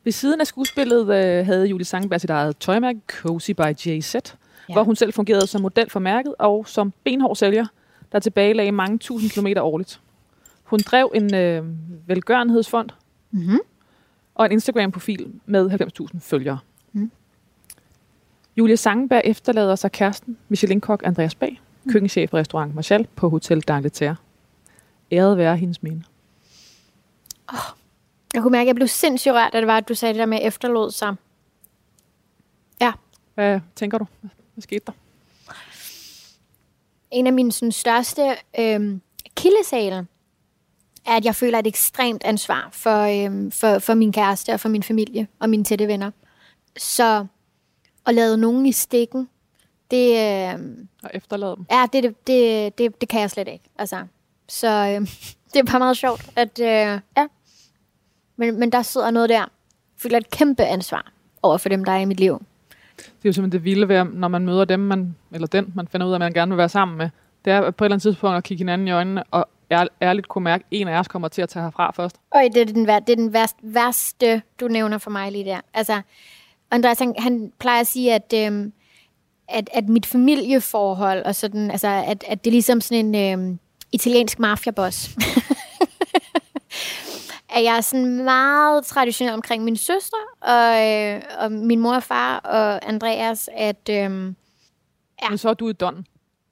[0.05, 4.15] Ved siden af skuespillet øh, havde Julie Sangberg sit eget tøjmærke, Cozy by JZ,
[4.69, 4.75] ja.
[4.75, 7.67] hvor hun selv fungerede som model for mærket og som benhård sælger,
[8.13, 10.01] der tilbage lagde mange tusind kilometer årligt.
[10.65, 11.65] Hun drev en øh,
[12.09, 12.91] velgørenhedsfond
[13.31, 13.59] mm-hmm.
[14.35, 16.59] og en Instagram-profil med 90.000 følgere.
[16.93, 17.11] Mm.
[18.57, 21.93] Julie Sangenberg efterlader sig kæresten, Michelin-kok Andreas Bag, mm.
[21.93, 24.15] køkkenchef i restaurant Marshall på Hotel d'Angleterre.
[25.13, 26.03] Æret være hendes minde.
[27.49, 27.59] Oh,
[28.35, 30.19] jeg kunne mærke, at jeg blev sindssygt rørt, da det var, at du sagde det
[30.19, 31.15] der med efterlod sig.
[32.81, 32.93] Ja.
[33.35, 34.07] Hvad tænker du?
[34.57, 34.93] Hvad skete der?
[37.11, 38.99] En af mine sådan, største øh,
[39.35, 40.07] kildesale
[41.07, 44.69] er, at jeg føler et ekstremt ansvar for, øhm, for, for min kæreste og for
[44.69, 46.11] min familie og mine tætte venner.
[46.77, 47.27] Så
[48.07, 49.29] at lade nogen i stikken,
[49.91, 50.19] det...
[50.53, 51.67] Øhm, og efterlade dem.
[51.71, 53.65] Ja, det, det, det, det, det kan jeg slet ikke.
[53.79, 54.07] Altså,
[54.49, 55.07] så øhm,
[55.53, 56.61] det er bare meget sjovt, at...
[56.61, 57.27] Øh, ja.
[58.37, 59.39] Men, men der sidder noget der.
[59.39, 59.49] Jeg
[59.97, 62.43] føler et kæmpe ansvar over for dem, der er i mit liv.
[62.97, 65.89] Det er jo simpelthen det vilde ved, når man møder dem, man, eller den, man
[65.89, 67.09] finder ud af, at man gerne vil være sammen med.
[67.45, 69.49] Det er på et eller andet tidspunkt at kigge hinanden i øjnene og
[70.03, 72.17] ærligt kunne mærke, at en af os kommer til at tage herfra først.
[72.31, 75.61] Og det er den, det er den værste, værste, du nævner for mig lige der.
[75.75, 76.01] Altså,
[76.71, 78.73] Andreas, han, han plejer at sige, at, øhm,
[79.49, 83.59] at, at mit familieforhold, og sådan, altså, at, at det er ligesom sådan en øhm,
[83.93, 85.17] italiensk mafiaboss.
[87.49, 90.17] at jeg er sådan meget traditionel omkring min søster,
[90.47, 93.89] og, øh, og min mor og far, og Andreas, at...
[93.91, 94.37] Øhm,
[95.23, 95.29] ja.
[95.29, 96.07] Men så er du i Don.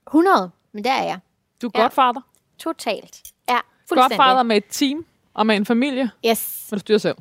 [0.07, 1.19] 100, men der er jeg.
[1.61, 1.81] Du er ja.
[1.81, 2.21] godfader?
[2.57, 3.23] Totalt.
[3.49, 4.17] Ja, fuldstændig.
[4.17, 6.11] Godfader med et team og med en familie.
[6.25, 6.67] Yes.
[6.71, 7.17] Men du styrer selv.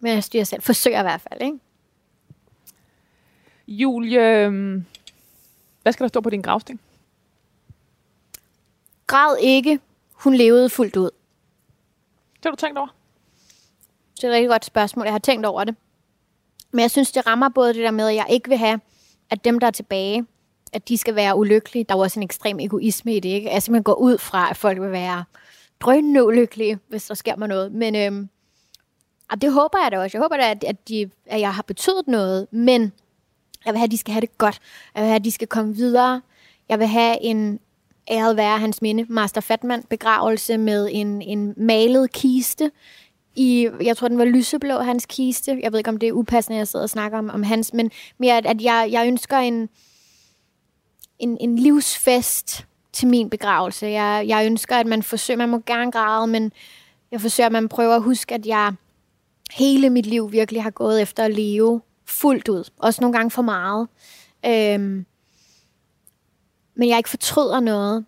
[0.00, 0.62] Men jeg styrer selv.
[0.62, 1.58] Forsøger i hvert fald, ikke?
[3.68, 4.86] Julie, øhm,
[5.82, 6.80] hvad skal der stå på din gravsten?
[9.06, 9.80] Græd ikke.
[10.12, 11.10] Hun levede fuldt ud.
[12.36, 12.88] Det har du tænkt over?
[14.16, 15.04] Det er et rigtig godt spørgsmål.
[15.04, 15.76] Jeg har tænkt over det.
[16.76, 18.80] Men jeg synes, det rammer både det der med, at jeg ikke vil have,
[19.30, 20.26] at dem, der er tilbage,
[20.72, 21.84] at de skal være ulykkelige.
[21.88, 23.50] Der er også en ekstrem egoisme i det, ikke?
[23.50, 25.24] Jeg simpelthen går ud fra, at folk vil være
[25.80, 27.72] drønende ulykkelige, hvis der sker mig noget.
[27.72, 28.28] Men øhm,
[29.30, 30.18] og det håber jeg da også.
[30.18, 32.92] Jeg håber da, at, at, de, at jeg har betydet noget, men
[33.64, 34.58] jeg vil have, at de skal have det godt.
[34.94, 36.22] Jeg vil have, at de skal komme videre.
[36.68, 37.60] Jeg vil have en
[38.10, 42.70] æret være hans minde, Master Fatman begravelse med en, en malet kiste.
[43.36, 45.60] I, jeg tror, den var lyseblå, hans kiste.
[45.62, 47.72] Jeg ved ikke, om det er upassende, at jeg sidder og snakker om, om hans,
[47.72, 49.68] men mere, at, at jeg, jeg ønsker en,
[51.18, 53.86] en, en livsfest til min begravelse.
[53.86, 56.52] Jeg, jeg ønsker, at man forsøger, man må gerne græde, men
[57.10, 58.72] jeg forsøger, at man prøver at huske, at jeg
[59.50, 62.70] hele mit liv virkelig har gået efter at leve fuldt ud.
[62.78, 63.88] Også nogle gange for meget.
[64.46, 65.06] Øhm,
[66.74, 68.04] men jeg ikke fortryder noget.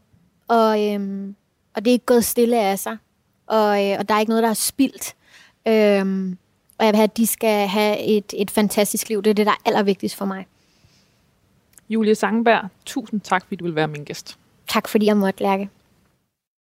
[0.49, 1.37] Og, øhm,
[1.75, 2.97] og det er ikke gået stille af sig.
[3.47, 5.15] Og, øh, og der er ikke noget, der er spildt.
[5.67, 6.39] Øhm,
[6.79, 9.23] og jeg vil have, at de skal have et, et fantastisk liv.
[9.23, 10.47] Det er det, der er allervigtigst for mig.
[11.89, 14.39] Julie Sangenberg, tusind tak, fordi du vil være min gæst.
[14.69, 15.71] Tak fordi jeg måtte, Lærke.